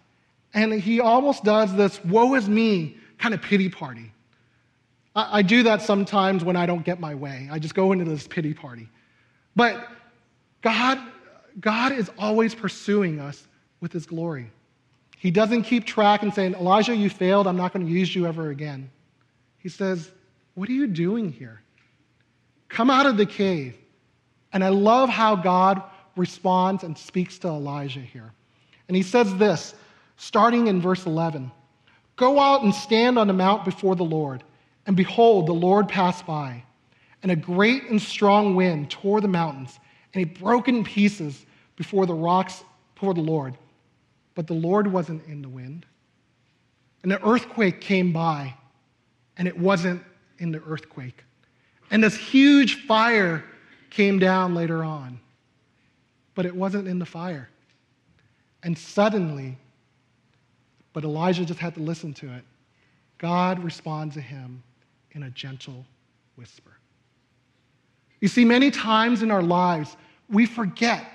And 0.52 0.72
he 0.72 1.00
almost 1.00 1.44
does 1.44 1.74
this 1.74 2.04
woe 2.04 2.34
is 2.34 2.48
me 2.48 2.96
kind 3.18 3.32
of 3.32 3.40
pity 3.40 3.68
party. 3.68 4.12
I, 5.14 5.38
I 5.38 5.42
do 5.42 5.62
that 5.62 5.82
sometimes 5.82 6.44
when 6.44 6.56
I 6.56 6.66
don't 6.66 6.84
get 6.84 6.98
my 6.98 7.14
way. 7.14 7.48
I 7.50 7.60
just 7.60 7.74
go 7.74 7.92
into 7.92 8.04
this 8.04 8.26
pity 8.26 8.52
party. 8.52 8.88
But 9.54 9.88
God, 10.62 10.98
God 11.60 11.92
is 11.92 12.10
always 12.18 12.54
pursuing 12.54 13.20
us 13.20 13.46
with 13.80 13.92
his 13.92 14.04
glory. 14.04 14.50
He 15.16 15.30
doesn't 15.30 15.62
keep 15.62 15.86
track 15.86 16.22
and 16.22 16.34
saying, 16.34 16.54
Elijah, 16.54 16.94
you 16.94 17.08
failed. 17.08 17.46
I'm 17.46 17.56
not 17.56 17.72
going 17.72 17.86
to 17.86 17.92
use 17.92 18.14
you 18.14 18.26
ever 18.26 18.50
again. 18.50 18.90
He 19.58 19.68
says, 19.68 20.10
What 20.54 20.68
are 20.68 20.72
you 20.72 20.88
doing 20.88 21.32
here? 21.32 21.62
Come 22.68 22.90
out 22.90 23.06
of 23.06 23.16
the 23.16 23.26
cave. 23.26 23.76
And 24.52 24.64
I 24.64 24.68
love 24.68 25.08
how 25.08 25.36
God 25.36 25.82
responds 26.16 26.82
and 26.82 26.96
speaks 26.96 27.38
to 27.40 27.48
Elijah 27.48 28.00
here. 28.00 28.32
And 28.88 28.96
he 28.96 29.02
says 29.02 29.34
this, 29.36 29.74
starting 30.16 30.66
in 30.66 30.80
verse 30.80 31.06
11 31.06 31.52
Go 32.16 32.40
out 32.40 32.62
and 32.62 32.74
stand 32.74 33.18
on 33.18 33.26
the 33.26 33.34
mount 33.34 33.64
before 33.64 33.94
the 33.94 34.04
Lord. 34.04 34.42
And 34.86 34.96
behold, 34.96 35.46
the 35.46 35.52
Lord 35.52 35.88
passed 35.88 36.26
by, 36.26 36.62
and 37.22 37.30
a 37.30 37.36
great 37.36 37.84
and 37.90 38.00
strong 38.00 38.54
wind 38.54 38.90
tore 38.90 39.20
the 39.20 39.28
mountains, 39.28 39.78
and 40.14 40.22
it 40.22 40.38
broke 40.38 40.68
in 40.68 40.84
pieces 40.84 41.44
before 41.76 42.06
the 42.06 42.14
rocks 42.14 42.64
before 42.94 43.12
the 43.12 43.20
Lord. 43.20 43.58
But 44.34 44.46
the 44.46 44.54
Lord 44.54 44.86
wasn't 44.86 45.26
in 45.26 45.42
the 45.42 45.48
wind. 45.48 45.84
And 47.02 47.12
an 47.12 47.18
earthquake 47.22 47.80
came 47.80 48.12
by, 48.12 48.54
and 49.36 49.46
it 49.46 49.58
wasn't 49.58 50.02
in 50.38 50.52
the 50.52 50.62
earthquake. 50.62 51.25
And 51.90 52.02
this 52.02 52.16
huge 52.16 52.86
fire 52.86 53.44
came 53.90 54.18
down 54.18 54.54
later 54.54 54.84
on, 54.84 55.20
but 56.34 56.46
it 56.46 56.54
wasn't 56.54 56.88
in 56.88 56.98
the 56.98 57.06
fire. 57.06 57.48
And 58.62 58.76
suddenly, 58.76 59.56
but 60.92 61.04
Elijah 61.04 61.44
just 61.44 61.60
had 61.60 61.74
to 61.74 61.80
listen 61.80 62.12
to 62.14 62.32
it, 62.32 62.42
God 63.18 63.62
responds 63.62 64.14
to 64.14 64.20
him 64.20 64.62
in 65.12 65.22
a 65.22 65.30
gentle 65.30 65.84
whisper. 66.36 66.72
You 68.20 68.28
see, 68.28 68.44
many 68.44 68.70
times 68.70 69.22
in 69.22 69.30
our 69.30 69.42
lives, 69.42 69.96
we 70.28 70.46
forget 70.46 71.06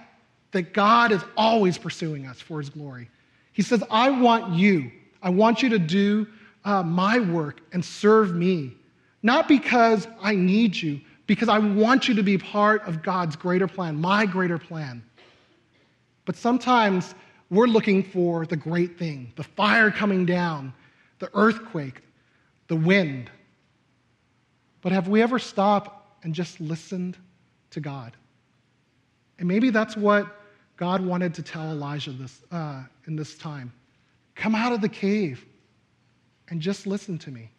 that 0.52 0.74
God 0.74 1.12
is 1.12 1.22
always 1.38 1.78
pursuing 1.78 2.28
us 2.28 2.40
for 2.40 2.60
his 2.60 2.70
glory. 2.70 3.10
He 3.54 3.62
says, 3.62 3.84
I 3.90 4.10
want 4.10 4.54
you. 4.54 4.92
I 5.22 5.30
want 5.30 5.62
you 5.62 5.70
to 5.70 5.80
do 5.80 6.28
uh, 6.64 6.84
my 6.84 7.20
work 7.20 7.62
and 7.74 7.84
serve 7.84 8.36
me. 8.36 8.74
Not 9.24 9.48
because 9.48 10.08
I 10.22 10.36
need 10.36 10.76
you, 10.76 11.00
because 11.28 11.50
I 11.50 11.60
want 11.60 12.08
you 12.08 12.16
to 12.16 12.24
be 12.24 12.38
part 12.38 12.88
of 12.88 13.02
God's 13.04 13.36
greater 13.36 13.68
plan, 13.68 14.00
my 14.00 14.26
greater 14.26 14.58
plan. 14.58 15.04
But 16.26 16.36
sometimes 16.36 17.14
we're 17.50 17.68
looking 17.68 18.04
for 18.04 18.46
the 18.46 18.56
great 18.56 18.98
thing 18.98 19.32
the 19.36 19.44
fire 19.44 19.92
coming 19.92 20.26
down, 20.26 20.74
the 21.20 21.30
earthquake, 21.34 22.02
the 22.68 22.76
wind. 22.76 23.30
But 24.82 24.92
have 24.92 25.08
we 25.08 25.22
ever 25.22 25.38
stopped 25.38 26.24
and 26.24 26.34
just 26.34 26.60
listened 26.60 27.18
to 27.72 27.80
God? 27.80 28.16
And 29.38 29.48
maybe 29.48 29.70
that's 29.70 29.96
what 29.96 30.28
God 30.78 31.06
wanted 31.06 31.34
to 31.36 31.44
tell 31.44 31.70
Elijah 31.72 32.12
this, 32.12 32.42
uh, 32.52 32.84
in 33.06 33.16
this 33.16 33.38
time. 33.38 33.72
Come 34.36 34.56
out 34.56 34.74
of 34.74 34.82
the 34.82 34.90
cave 34.90 35.46
and 36.50 36.60
just 36.60 36.88
listen 36.88 37.18
to 37.20 37.32
me. 37.32 37.52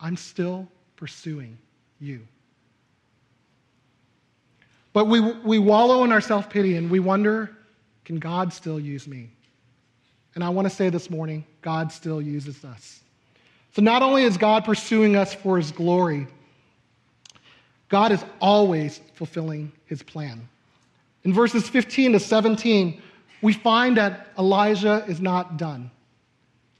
I'm 0.00 0.16
still 0.16 0.68
pursuing 0.96 1.58
you. 2.00 2.20
But 4.92 5.06
we, 5.06 5.20
we 5.20 5.58
wallow 5.58 6.04
in 6.04 6.12
our 6.12 6.20
self 6.20 6.48
pity 6.48 6.76
and 6.76 6.90
we 6.90 7.00
wonder 7.00 7.50
can 8.04 8.18
God 8.20 8.52
still 8.52 8.78
use 8.78 9.08
me? 9.08 9.28
And 10.36 10.44
I 10.44 10.48
want 10.48 10.68
to 10.68 10.74
say 10.74 10.90
this 10.90 11.10
morning 11.10 11.44
God 11.60 11.90
still 11.90 12.22
uses 12.22 12.64
us. 12.64 13.00
So 13.74 13.82
not 13.82 14.02
only 14.02 14.22
is 14.22 14.36
God 14.38 14.64
pursuing 14.64 15.16
us 15.16 15.34
for 15.34 15.58
his 15.58 15.70
glory, 15.70 16.26
God 17.88 18.12
is 18.12 18.24
always 18.40 19.00
fulfilling 19.14 19.72
his 19.86 20.02
plan. 20.02 20.48
In 21.24 21.32
verses 21.32 21.68
15 21.68 22.12
to 22.12 22.20
17, 22.20 23.02
we 23.42 23.52
find 23.52 23.96
that 23.96 24.28
Elijah 24.38 25.04
is 25.08 25.20
not 25.20 25.56
done. 25.56 25.90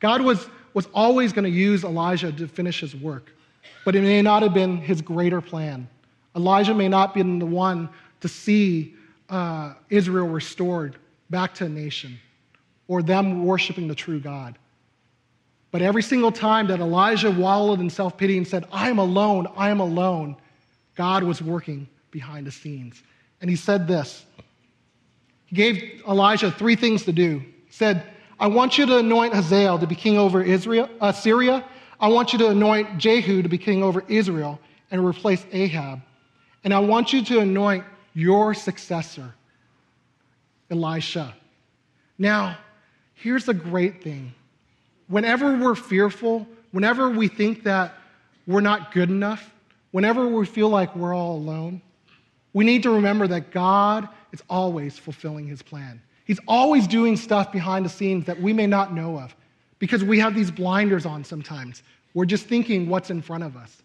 God 0.00 0.22
was, 0.22 0.48
was 0.77 0.87
always 0.93 1.33
going 1.33 1.51
to 1.51 1.51
use 1.51 1.85
Elijah 1.85 2.31
to 2.31 2.47
finish 2.47 2.81
his 2.81 2.95
work, 2.95 3.33
but 3.87 3.97
it 3.97 4.03
may 4.03 4.21
not 4.21 4.43
have 4.43 4.53
been 4.53 4.77
his 4.77 5.01
greater 5.01 5.41
plan. 5.41 5.89
Elijah 6.37 6.75
may 6.75 6.87
not 6.87 7.09
have 7.09 7.15
been 7.15 7.39
the 7.39 7.47
one 7.47 7.89
to 8.21 8.29
see 8.29 8.95
uh, 9.31 9.73
Israel 9.89 10.29
restored 10.29 10.97
back 11.31 11.55
to 11.55 11.65
a 11.65 11.69
nation 11.69 12.19
or 12.89 13.03
them 13.03 13.47
worshiping 13.47 13.89
the 13.89 13.95
true 13.95 14.21
God. 14.21 14.59
But 15.71 15.81
every 15.81 16.03
single 16.03 16.31
time 16.31 16.67
that 16.67 16.81
Elijah 16.81 17.31
wallowed 17.31 17.81
in 17.81 17.89
self 17.89 18.19
pity 18.19 18.37
and 18.37 18.47
said, 18.47 18.67
I 18.71 18.91
am 18.91 18.99
alone, 18.99 19.47
I 19.57 19.71
am 19.71 19.81
alone, 19.81 20.37
God 20.95 21.23
was 21.23 21.41
working 21.41 21.89
behind 22.11 22.47
the 22.47 22.53
scenes. 22.53 23.03
And 23.41 23.49
he 23.49 23.57
said 23.57 23.89
this 23.89 24.27
He 25.47 25.57
gave 25.57 26.03
Elijah 26.07 26.51
three 26.51 26.77
things 26.77 27.05
to 27.05 27.12
do. 27.12 27.39
He 27.39 27.73
said, 27.73 28.03
I 28.38 28.49
want 28.49 28.77
you 28.77 28.85
to 28.87 28.99
anoint 28.99 29.35
Hazael 29.35 29.79
to 29.79 29.87
be 29.87 29.94
king 29.94 30.18
over 30.18 30.42
Israel, 30.42 30.90
uh, 31.01 31.12
Syria. 31.12 31.64
I 31.99 32.09
want 32.09 32.33
you 32.33 32.38
to 32.40 32.49
anoint 32.51 32.99
Jehu 32.99 33.42
to 33.42 33.49
be 33.49 33.57
king 33.57 33.83
over 33.83 34.05
Israel 34.09 34.61
and 34.90 35.05
replace 35.05 35.44
Ahab. 35.53 36.03
And 36.62 36.75
I 36.75 36.81
want 36.81 37.12
you 37.12 37.25
to 37.25 37.40
anoint 37.40 37.85
your 38.12 38.53
successor, 38.53 39.35
Elisha. 40.70 41.35
Now, 42.18 42.59
here's 43.14 43.46
the 43.46 43.55
great 43.55 44.03
thing. 44.03 44.35
Whenever 45.09 45.57
we're 45.57 45.75
fearful, 45.75 46.46
whenever 46.72 47.09
we 47.09 47.29
think 47.29 47.62
that 47.62 47.94
we're 48.46 48.61
not 48.61 48.92
good 48.92 49.09
enough, 49.09 49.51
whenever 49.92 50.27
we 50.27 50.44
feel 50.44 50.68
like 50.68 50.94
we're 50.94 51.14
all 51.14 51.37
alone, 51.37 51.81
we 52.53 52.64
need 52.64 52.83
to 52.83 52.90
remember 52.90 53.27
that 53.29 53.51
God 53.51 54.09
is 54.33 54.42
always 54.51 54.99
fulfilling 54.99 55.46
his 55.46 55.62
plan. 55.62 56.03
He's 56.27 56.41
always 56.49 56.87
doing 56.89 57.17
stuff 57.17 57.53
behind 57.53 57.85
the 57.85 57.89
scenes 57.89 58.27
that 58.27 58.43
we 58.43 58.53
may 58.53 58.67
not 58.67 58.93
know 58.93 59.19
of 59.19 59.35
because 59.79 60.03
we 60.03 60.19
have 60.19 60.35
these 60.35 60.51
blinders 60.51 61.07
on 61.07 61.23
sometimes. 61.23 61.85
We're 62.15 62.27
just 62.27 62.47
thinking 62.47 62.89
what's 62.89 63.11
in 63.11 63.23
front 63.23 63.45
of 63.45 63.57
us. 63.57 63.83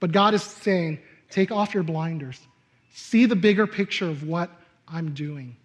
But 0.00 0.10
God 0.10 0.34
is 0.34 0.42
saying, 0.42 0.98
take 1.30 1.52
off 1.52 1.72
your 1.72 1.84
blinders, 1.84 2.40
see 2.92 3.26
the 3.26 3.36
bigger 3.36 3.66
picture 3.66 4.08
of 4.08 4.26
what 4.26 4.50
I'm 4.88 5.14
doing, 5.14 5.56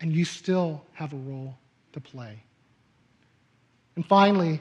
and 0.00 0.12
you 0.12 0.26
still 0.26 0.84
have 0.92 1.14
a 1.14 1.16
role 1.16 1.56
to 1.94 2.00
play. 2.00 2.42
And 3.96 4.04
finally, 4.04 4.60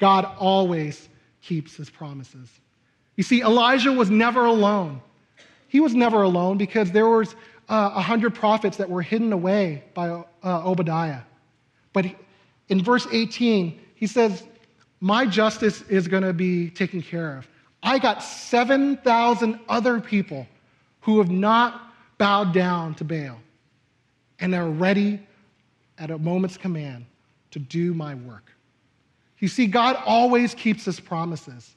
God 0.00 0.24
always 0.38 1.08
keeps 1.40 1.76
his 1.76 1.88
promises. 1.88 2.48
You 3.14 3.22
see, 3.22 3.42
Elijah 3.42 3.92
was 3.92 4.10
never 4.10 4.44
alone. 4.44 5.02
He 5.68 5.78
was 5.78 5.94
never 5.94 6.22
alone 6.22 6.58
because 6.58 6.90
there 6.90 7.08
was 7.08 7.36
uh, 7.68 7.92
a 7.94 7.98
uh, 7.98 8.00
hundred 8.00 8.34
prophets 8.34 8.78
that 8.78 8.88
were 8.88 9.02
hidden 9.02 9.32
away 9.32 9.84
by 9.94 10.08
uh, 10.08 10.24
Obadiah. 10.42 11.20
But 11.92 12.06
in 12.68 12.82
verse 12.82 13.06
18, 13.10 13.78
he 13.94 14.06
says, 14.06 14.42
My 15.00 15.26
justice 15.26 15.82
is 15.82 16.08
going 16.08 16.22
to 16.22 16.32
be 16.32 16.70
taken 16.70 17.02
care 17.02 17.36
of. 17.36 17.48
I 17.82 17.98
got 17.98 18.22
7,000 18.22 19.60
other 19.68 20.00
people 20.00 20.46
who 21.00 21.18
have 21.18 21.30
not 21.30 21.92
bowed 22.18 22.52
down 22.52 22.94
to 22.96 23.04
Baal 23.04 23.38
and 24.40 24.54
are 24.54 24.68
ready 24.68 25.20
at 25.98 26.10
a 26.10 26.18
moment's 26.18 26.56
command 26.56 27.06
to 27.50 27.58
do 27.58 27.94
my 27.94 28.14
work. 28.14 28.52
You 29.38 29.48
see, 29.48 29.66
God 29.66 29.96
always 30.04 30.54
keeps 30.54 30.84
his 30.84 31.00
promises. 31.00 31.74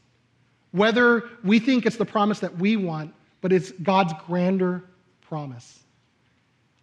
Whether 0.71 1.30
we 1.43 1.60
think 1.60 1.86
it's 1.86 1.97
the 1.97 2.06
promise 2.06 2.39
that 2.39 2.58
we 2.58 2.77
want, 2.77 3.13
but 3.41 3.51
it's 3.51 3.71
God's 3.71 4.13
grander 4.25 4.84
promise. 5.21 5.81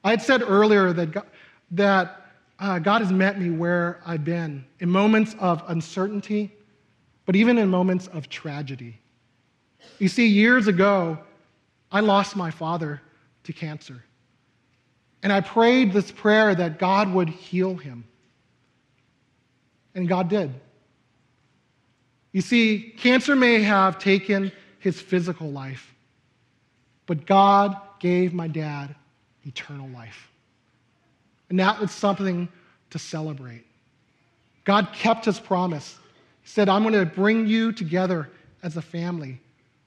I 0.09 0.13
had 0.13 0.23
said 0.23 0.41
earlier 0.41 0.95
that 0.95 1.11
God, 1.11 1.27
that 1.73 2.31
uh, 2.59 2.79
God 2.79 3.03
has 3.03 3.13
met 3.13 3.39
me 3.39 3.51
where 3.51 4.01
I've 4.07 4.25
been 4.25 4.65
in 4.81 4.89
moments 4.89 5.37
of 5.39 5.63
uncertainty, 5.69 6.51
but 7.27 7.37
even 7.37 7.59
in 7.59 7.69
moments 7.69 8.07
of 8.07 8.31
tragedy. 8.31 8.99
You 9.99 10.09
see, 10.09 10.27
years 10.27 10.67
ago, 10.67 11.19
I 11.93 12.01
lost 12.01 12.37
my 12.37 12.51
father 12.51 13.03
to 13.45 13.53
cancer. 13.53 14.03
And 15.23 15.31
I 15.31 15.43
prayed 15.43 15.93
this 15.93 16.11
prayer 16.11 16.55
that 16.55 16.79
God 16.79 17.13
would 17.13 17.29
heal 17.29 17.77
him. 17.77 18.05
And 19.95 20.09
God 20.09 20.31
did. 20.31 20.55
You 22.33 22.41
see, 22.41 22.95
cancer 22.97 23.37
may 23.37 23.61
have 23.61 23.99
taken 23.99 24.53
his 24.79 24.99
physical 24.99 25.51
life, 25.51 25.95
but 27.05 27.27
God 27.27 27.77
gave 28.01 28.33
my 28.33 28.49
dad 28.49 28.95
eternal 29.49 29.89
life. 29.89 30.29
And 31.51 31.59
that 31.59 31.81
was 31.81 31.91
something 31.91 32.49
to 32.91 32.99
celebrate. 32.99 33.65
God 34.65 34.89
kept 34.93 35.25
his 35.25 35.41
promise. 35.41 35.97
He 36.43 36.49
said, 36.49 36.69
I'm 36.69 36.83
going 36.83 36.95
to 36.95 37.07
bring 37.07 37.47
you 37.47 37.73
together 37.73 38.29
as 38.63 38.77
a 38.77 38.83
family. 38.83 39.41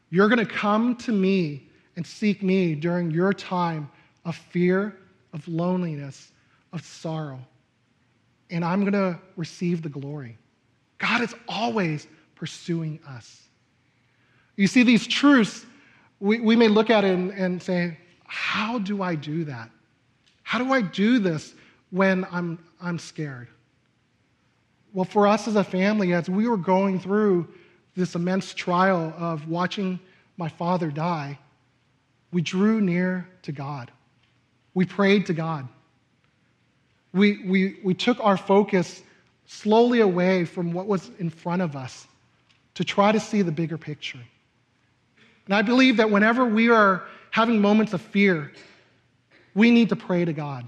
You're 0.09 0.27
going 0.27 0.45
to 0.45 0.51
come 0.51 0.95
to 0.97 1.11
me 1.11 1.67
and 1.95 2.05
seek 2.05 2.41
me 2.41 2.75
during 2.75 3.11
your 3.11 3.33
time 3.33 3.89
of 4.25 4.35
fear, 4.35 4.97
of 5.33 5.47
loneliness, 5.47 6.31
of 6.73 6.83
sorrow. 6.83 7.39
And 8.49 8.65
I'm 8.65 8.81
going 8.81 8.93
to 8.93 9.19
receive 9.37 9.81
the 9.81 9.89
glory. 9.89 10.37
God 10.97 11.21
is 11.21 11.33
always 11.47 12.07
pursuing 12.35 12.99
us. 13.07 13.43
You 14.55 14.67
see, 14.67 14.83
these 14.83 15.07
truths, 15.07 15.65
we, 16.19 16.39
we 16.39 16.55
may 16.55 16.67
look 16.67 16.89
at 16.89 17.03
it 17.03 17.13
and, 17.13 17.31
and 17.31 17.61
say, 17.61 17.97
How 18.31 18.79
do 18.79 19.03
I 19.03 19.15
do 19.15 19.43
that? 19.43 19.69
How 20.43 20.57
do 20.57 20.71
I 20.71 20.81
do 20.81 21.19
this 21.19 21.53
when 21.89 22.25
I'm, 22.31 22.57
I'm 22.81 22.97
scared? 22.97 23.49
Well, 24.93 25.03
for 25.03 25.27
us 25.27 25.49
as 25.49 25.57
a 25.57 25.65
family, 25.65 26.13
as 26.13 26.29
we 26.29 26.47
were 26.47 26.55
going 26.55 26.97
through 26.97 27.49
this 27.93 28.15
immense 28.15 28.53
trial 28.53 29.13
of 29.17 29.49
watching 29.49 29.99
my 30.37 30.47
father 30.47 30.91
die, 30.91 31.37
we 32.31 32.41
drew 32.41 32.79
near 32.79 33.27
to 33.41 33.51
God. 33.51 33.91
We 34.75 34.85
prayed 34.85 35.25
to 35.25 35.33
God. 35.33 35.67
We, 37.11 37.43
we, 37.43 37.79
we 37.83 37.93
took 37.93 38.17
our 38.23 38.37
focus 38.37 39.03
slowly 39.45 39.99
away 39.99 40.45
from 40.45 40.71
what 40.71 40.87
was 40.87 41.11
in 41.19 41.29
front 41.29 41.63
of 41.63 41.75
us 41.75 42.07
to 42.75 42.85
try 42.85 43.11
to 43.11 43.19
see 43.19 43.41
the 43.41 43.51
bigger 43.51 43.77
picture. 43.77 44.21
And 45.47 45.53
I 45.53 45.63
believe 45.63 45.97
that 45.97 46.09
whenever 46.09 46.45
we 46.45 46.69
are 46.69 47.03
having 47.31 47.59
moments 47.59 47.93
of 47.93 48.01
fear, 48.01 48.51
we 49.55 49.71
need 49.71 49.89
to 49.89 49.95
pray 49.95 50.23
to 50.23 50.33
God. 50.33 50.67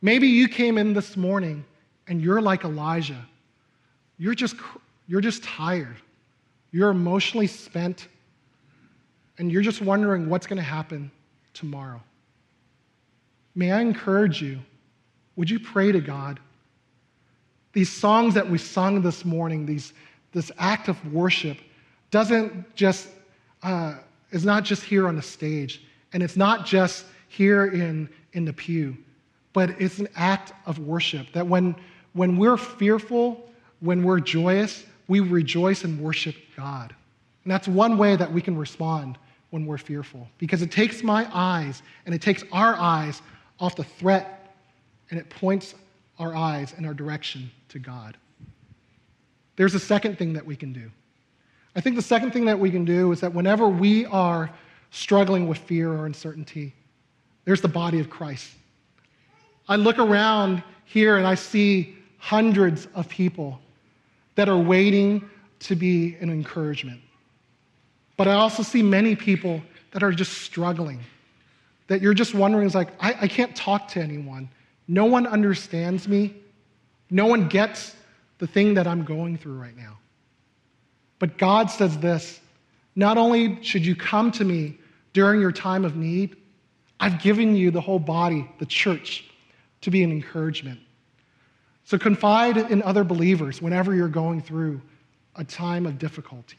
Maybe 0.00 0.28
you 0.28 0.48
came 0.48 0.78
in 0.78 0.94
this 0.94 1.16
morning 1.16 1.64
and 2.06 2.22
you're 2.22 2.40
like 2.40 2.64
Elijah. 2.64 3.26
You're 4.18 4.34
just, 4.34 4.56
you're 5.08 5.20
just 5.20 5.42
tired. 5.42 5.96
You're 6.70 6.90
emotionally 6.90 7.46
spent. 7.46 8.08
And 9.38 9.50
you're 9.50 9.62
just 9.62 9.80
wondering 9.80 10.28
what's 10.28 10.46
going 10.46 10.58
to 10.58 10.62
happen 10.62 11.10
tomorrow. 11.54 12.00
May 13.54 13.72
I 13.72 13.80
encourage 13.80 14.40
you, 14.40 14.58
would 15.36 15.50
you 15.50 15.58
pray 15.58 15.92
to 15.92 16.00
God? 16.00 16.38
These 17.72 17.90
songs 17.90 18.34
that 18.34 18.48
we 18.48 18.58
sung 18.58 19.00
this 19.00 19.24
morning, 19.24 19.64
these, 19.64 19.92
this 20.32 20.52
act 20.58 20.88
of 20.88 21.12
worship, 21.12 21.58
doesn't 22.10 22.74
just, 22.74 23.08
uh, 23.62 23.94
is 24.30 24.44
not 24.44 24.64
just 24.64 24.82
here 24.82 25.08
on 25.08 25.16
the 25.16 25.22
stage, 25.22 25.84
and 26.12 26.22
it's 26.22 26.36
not 26.36 26.66
just 26.66 27.06
here 27.28 27.66
in, 27.66 28.08
in 28.32 28.44
the 28.44 28.52
pew, 28.52 28.96
but 29.52 29.70
it's 29.80 29.98
an 29.98 30.08
act 30.16 30.52
of 30.66 30.78
worship 30.78 31.32
that 31.32 31.46
when, 31.46 31.74
when 32.12 32.36
we're 32.36 32.56
fearful, 32.56 33.48
when 33.80 34.02
we're 34.02 34.20
joyous, 34.20 34.84
we 35.08 35.20
rejoice 35.20 35.84
and 35.84 36.00
worship 36.00 36.36
God. 36.56 36.94
And 37.44 37.52
that's 37.52 37.66
one 37.66 37.98
way 37.98 38.16
that 38.16 38.30
we 38.32 38.40
can 38.40 38.56
respond 38.56 39.18
when 39.50 39.66
we're 39.66 39.78
fearful, 39.78 40.28
because 40.38 40.62
it 40.62 40.70
takes 40.70 41.02
my 41.02 41.28
eyes 41.32 41.82
and 42.06 42.14
it 42.14 42.22
takes 42.22 42.44
our 42.52 42.76
eyes 42.76 43.20
off 43.58 43.74
the 43.74 43.84
threat 43.84 44.54
and 45.10 45.18
it 45.18 45.28
points 45.28 45.74
our 46.20 46.36
eyes 46.36 46.74
and 46.76 46.86
our 46.86 46.94
direction 46.94 47.50
to 47.68 47.78
God. 47.80 48.16
There's 49.56 49.74
a 49.74 49.80
second 49.80 50.18
thing 50.18 50.34
that 50.34 50.46
we 50.46 50.54
can 50.54 50.72
do. 50.72 50.90
I 51.80 51.82
think 51.82 51.96
the 51.96 52.02
second 52.02 52.32
thing 52.32 52.44
that 52.44 52.60
we 52.60 52.70
can 52.70 52.84
do 52.84 53.10
is 53.10 53.20
that 53.20 53.32
whenever 53.32 53.66
we 53.66 54.04
are 54.04 54.50
struggling 54.90 55.48
with 55.48 55.56
fear 55.56 55.90
or 55.90 56.04
uncertainty, 56.04 56.74
there's 57.46 57.62
the 57.62 57.68
body 57.68 58.00
of 58.00 58.10
Christ. 58.10 58.50
I 59.66 59.76
look 59.76 59.98
around 59.98 60.62
here 60.84 61.16
and 61.16 61.26
I 61.26 61.36
see 61.36 61.96
hundreds 62.18 62.86
of 62.94 63.08
people 63.08 63.58
that 64.34 64.46
are 64.46 64.58
waiting 64.58 65.24
to 65.60 65.74
be 65.74 66.16
an 66.20 66.28
encouragement. 66.28 67.00
But 68.18 68.28
I 68.28 68.34
also 68.34 68.62
see 68.62 68.82
many 68.82 69.16
people 69.16 69.62
that 69.92 70.02
are 70.02 70.12
just 70.12 70.42
struggling, 70.42 71.00
that 71.86 72.02
you're 72.02 72.12
just 72.12 72.34
wondering, 72.34 72.66
is 72.66 72.74
like, 72.74 72.90
I, 73.02 73.14
I 73.22 73.26
can't 73.26 73.56
talk 73.56 73.88
to 73.92 74.02
anyone. 74.02 74.50
No 74.86 75.06
one 75.06 75.26
understands 75.26 76.06
me. 76.06 76.34
No 77.08 77.24
one 77.24 77.48
gets 77.48 77.96
the 78.36 78.46
thing 78.46 78.74
that 78.74 78.86
I'm 78.86 79.02
going 79.02 79.38
through 79.38 79.58
right 79.58 79.78
now. 79.78 79.96
But 81.20 81.38
God 81.38 81.70
says 81.70 81.96
this 81.98 82.40
not 82.96 83.16
only 83.16 83.62
should 83.62 83.86
you 83.86 83.94
come 83.94 84.32
to 84.32 84.44
me 84.44 84.76
during 85.12 85.40
your 85.40 85.52
time 85.52 85.84
of 85.84 85.94
need, 85.94 86.36
I've 86.98 87.22
given 87.22 87.54
you 87.54 87.70
the 87.70 87.80
whole 87.80 88.00
body, 88.00 88.50
the 88.58 88.66
church, 88.66 89.30
to 89.82 89.90
be 89.90 90.02
an 90.02 90.10
encouragement. 90.10 90.80
So 91.84 91.98
confide 91.98 92.56
in 92.56 92.82
other 92.82 93.04
believers 93.04 93.62
whenever 93.62 93.94
you're 93.94 94.08
going 94.08 94.42
through 94.42 94.80
a 95.36 95.44
time 95.44 95.86
of 95.86 95.98
difficulty. 95.98 96.58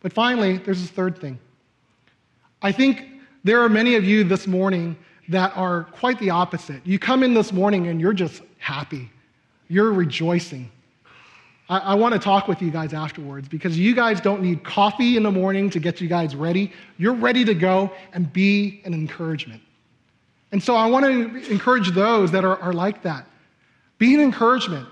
But 0.00 0.12
finally, 0.12 0.58
there's 0.58 0.82
a 0.82 0.86
third 0.86 1.18
thing. 1.18 1.38
I 2.62 2.72
think 2.72 3.06
there 3.44 3.60
are 3.62 3.68
many 3.68 3.96
of 3.96 4.04
you 4.04 4.24
this 4.24 4.46
morning 4.46 4.96
that 5.28 5.56
are 5.56 5.84
quite 5.84 6.18
the 6.18 6.30
opposite. 6.30 6.86
You 6.86 6.98
come 6.98 7.22
in 7.22 7.34
this 7.34 7.52
morning 7.52 7.88
and 7.88 8.00
you're 8.00 8.12
just 8.12 8.42
happy, 8.58 9.10
you're 9.68 9.92
rejoicing. 9.92 10.70
I, 11.68 11.78
I 11.78 11.94
want 11.94 12.14
to 12.14 12.20
talk 12.20 12.48
with 12.48 12.62
you 12.62 12.70
guys 12.70 12.92
afterwards 12.92 13.48
because 13.48 13.78
you 13.78 13.94
guys 13.94 14.20
don't 14.20 14.42
need 14.42 14.64
coffee 14.64 15.16
in 15.16 15.22
the 15.22 15.30
morning 15.30 15.70
to 15.70 15.80
get 15.80 16.00
you 16.00 16.08
guys 16.08 16.36
ready. 16.36 16.72
You're 16.98 17.14
ready 17.14 17.44
to 17.44 17.54
go 17.54 17.92
and 18.12 18.32
be 18.32 18.80
an 18.84 18.94
encouragement. 18.94 19.62
And 20.52 20.62
so 20.62 20.76
I 20.76 20.86
want 20.86 21.04
to 21.04 21.50
encourage 21.50 21.90
those 21.90 22.30
that 22.32 22.44
are, 22.44 22.56
are 22.58 22.72
like 22.72 23.02
that. 23.02 23.26
Be 23.98 24.14
an 24.14 24.20
encouragement. 24.20 24.88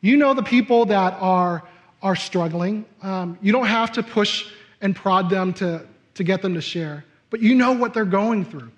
You 0.00 0.16
know 0.16 0.34
the 0.34 0.42
people 0.42 0.86
that 0.86 1.14
are, 1.20 1.62
are 2.02 2.16
struggling. 2.16 2.84
Um, 3.02 3.38
you 3.42 3.52
don't 3.52 3.66
have 3.66 3.92
to 3.92 4.02
push 4.02 4.50
and 4.80 4.94
prod 4.94 5.28
them 5.28 5.52
to, 5.54 5.86
to 6.14 6.24
get 6.24 6.42
them 6.42 6.54
to 6.54 6.60
share, 6.60 7.04
but 7.30 7.40
you 7.40 7.54
know 7.54 7.72
what 7.72 7.94
they're 7.94 8.04
going 8.04 8.44
through. 8.44 8.70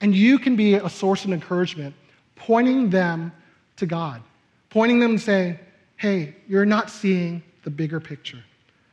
And 0.00 0.14
you 0.14 0.38
can 0.38 0.56
be 0.56 0.74
a 0.74 0.88
source 0.88 1.24
of 1.24 1.32
encouragement, 1.32 1.94
pointing 2.34 2.90
them 2.90 3.32
to 3.76 3.86
God, 3.86 4.22
pointing 4.70 5.00
them 5.00 5.12
and 5.12 5.20
saying, 5.20 5.58
hey, 5.96 6.34
you're 6.48 6.66
not 6.66 6.90
seeing 6.90 7.42
the 7.64 7.70
bigger 7.70 8.00
picture. 8.00 8.42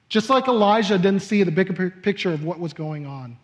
Just 0.09 0.29
like 0.29 0.47
Elijah 0.47 0.97
didn't 0.97 1.21
see 1.21 1.43
the 1.43 1.51
bigger 1.51 1.89
picture 1.89 2.31
of 2.33 2.43
what 2.43 2.59
was 2.59 2.73
going 2.73 3.05
on, 3.05 3.37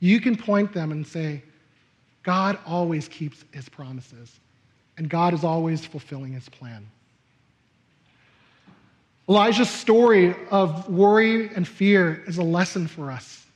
you 0.00 0.20
can 0.20 0.36
point 0.36 0.72
them 0.72 0.92
and 0.92 1.06
say, 1.06 1.42
God 2.22 2.58
always 2.66 3.08
keeps 3.08 3.44
his 3.52 3.68
promises, 3.68 4.40
and 4.98 5.08
God 5.08 5.32
is 5.32 5.44
always 5.44 5.84
fulfilling 5.84 6.32
his 6.32 6.48
plan. 6.48 6.86
Elijah's 9.28 9.70
story 9.70 10.34
of 10.50 10.88
worry 10.88 11.54
and 11.54 11.66
fear 11.66 12.24
is 12.26 12.38
a 12.38 12.42
lesson 12.42 12.88
for 12.88 13.12
us. 13.12 13.46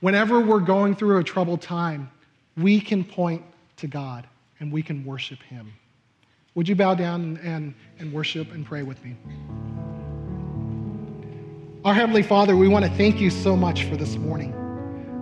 Whenever 0.00 0.40
we're 0.40 0.60
going 0.60 0.94
through 0.94 1.18
a 1.18 1.24
troubled 1.24 1.62
time, 1.62 2.10
we 2.58 2.78
can 2.78 3.02
point 3.02 3.42
to 3.78 3.86
God 3.86 4.26
and 4.60 4.70
we 4.70 4.82
can 4.82 5.04
worship 5.04 5.42
Him. 5.42 5.72
Would 6.54 6.68
you 6.68 6.76
bow 6.76 6.94
down 6.94 7.40
and, 7.42 7.74
and 7.98 8.12
worship 8.12 8.52
and 8.52 8.66
pray 8.66 8.82
with 8.82 9.02
me? 9.02 9.16
Our 11.82 11.94
Heavenly 11.94 12.22
Father, 12.22 12.56
we 12.56 12.68
want 12.68 12.84
to 12.84 12.90
thank 12.92 13.20
you 13.20 13.30
so 13.30 13.56
much 13.56 13.84
for 13.84 13.96
this 13.96 14.16
morning. 14.16 14.54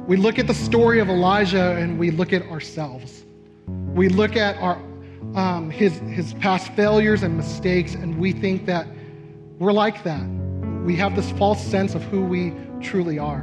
We 0.08 0.16
look 0.16 0.40
at 0.40 0.48
the 0.48 0.54
story 0.54 0.98
of 0.98 1.08
Elijah 1.08 1.76
and 1.76 2.00
we 2.00 2.10
look 2.10 2.32
at 2.32 2.42
ourselves. 2.50 3.22
We 3.94 4.08
look 4.08 4.34
at 4.34 4.56
our, 4.56 4.74
um, 5.36 5.70
his, 5.70 6.00
his 6.00 6.34
past 6.34 6.72
failures 6.72 7.22
and 7.22 7.36
mistakes, 7.36 7.94
and 7.94 8.18
we 8.18 8.32
think 8.32 8.66
that 8.66 8.88
we're 9.60 9.72
like 9.72 10.02
that. 10.02 10.26
We 10.84 10.96
have 10.96 11.14
this 11.14 11.30
false 11.32 11.64
sense 11.64 11.94
of 11.94 12.02
who 12.04 12.24
we 12.24 12.52
truly 12.82 13.20
are. 13.20 13.42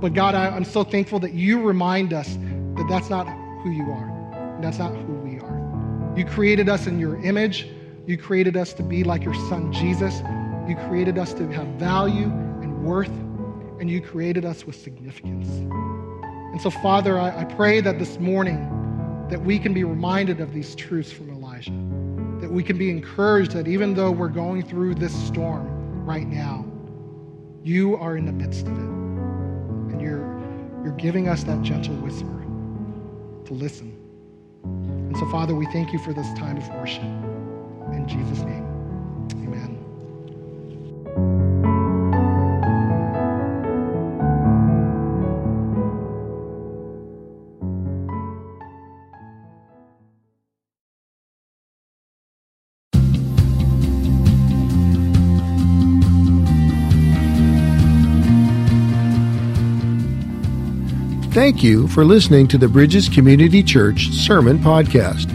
But 0.00 0.14
God, 0.14 0.34
I, 0.34 0.48
I'm 0.48 0.64
so 0.64 0.82
thankful 0.82 1.18
that 1.20 1.34
you 1.34 1.60
remind 1.60 2.14
us 2.14 2.36
that 2.36 2.86
that's 2.88 3.10
not 3.10 3.26
who 3.62 3.70
you 3.70 3.90
are. 3.92 4.58
That's 4.62 4.78
not 4.78 4.92
who 4.92 5.12
we 5.12 5.20
are. 5.20 5.25
You 6.16 6.24
created 6.24 6.70
us 6.70 6.86
in 6.86 6.98
your 6.98 7.22
image. 7.22 7.68
You 8.06 8.16
created 8.16 8.56
us 8.56 8.72
to 8.74 8.82
be 8.82 9.04
like 9.04 9.22
your 9.22 9.34
son 9.50 9.70
Jesus. 9.70 10.22
You 10.66 10.74
created 10.88 11.18
us 11.18 11.34
to 11.34 11.46
have 11.48 11.66
value 11.78 12.24
and 12.62 12.82
worth, 12.84 13.10
and 13.80 13.90
you 13.90 14.00
created 14.00 14.44
us 14.44 14.64
with 14.64 14.76
significance. 14.76 15.48
And 15.48 16.62
so, 16.62 16.70
Father, 16.70 17.18
I, 17.18 17.42
I 17.42 17.44
pray 17.44 17.82
that 17.82 17.98
this 17.98 18.18
morning 18.18 19.26
that 19.28 19.42
we 19.42 19.58
can 19.58 19.74
be 19.74 19.84
reminded 19.84 20.40
of 20.40 20.54
these 20.54 20.74
truths 20.74 21.12
from 21.12 21.28
Elijah, 21.28 21.70
that 22.40 22.50
we 22.50 22.62
can 22.62 22.78
be 22.78 22.88
encouraged 22.88 23.52
that 23.52 23.68
even 23.68 23.92
though 23.92 24.10
we're 24.10 24.28
going 24.28 24.62
through 24.62 24.94
this 24.94 25.14
storm 25.26 26.06
right 26.06 26.26
now, 26.26 26.64
you 27.62 27.96
are 27.96 28.16
in 28.16 28.24
the 28.24 28.32
midst 28.32 28.66
of 28.66 28.72
it. 28.72 28.88
And 29.92 30.00
you're, 30.00 30.24
you're 30.82 30.96
giving 30.96 31.28
us 31.28 31.44
that 31.44 31.60
gentle 31.60 31.94
whisper 31.96 32.44
to 33.46 33.52
listen. 33.52 33.95
So, 35.18 35.24
Father, 35.24 35.54
we 35.54 35.64
thank 35.66 35.94
you 35.94 35.98
for 35.98 36.12
this 36.12 36.30
time 36.34 36.58
of 36.58 36.68
worship. 36.70 37.02
In 37.02 38.04
Jesus' 38.06 38.40
name, 38.40 38.65
Thank 61.46 61.62
you 61.62 61.86
for 61.86 62.02
listening 62.04 62.48
to 62.48 62.58
the 62.58 62.66
Bridges 62.66 63.08
Community 63.08 63.62
Church 63.62 64.08
Sermon 64.08 64.58
Podcast. 64.58 65.30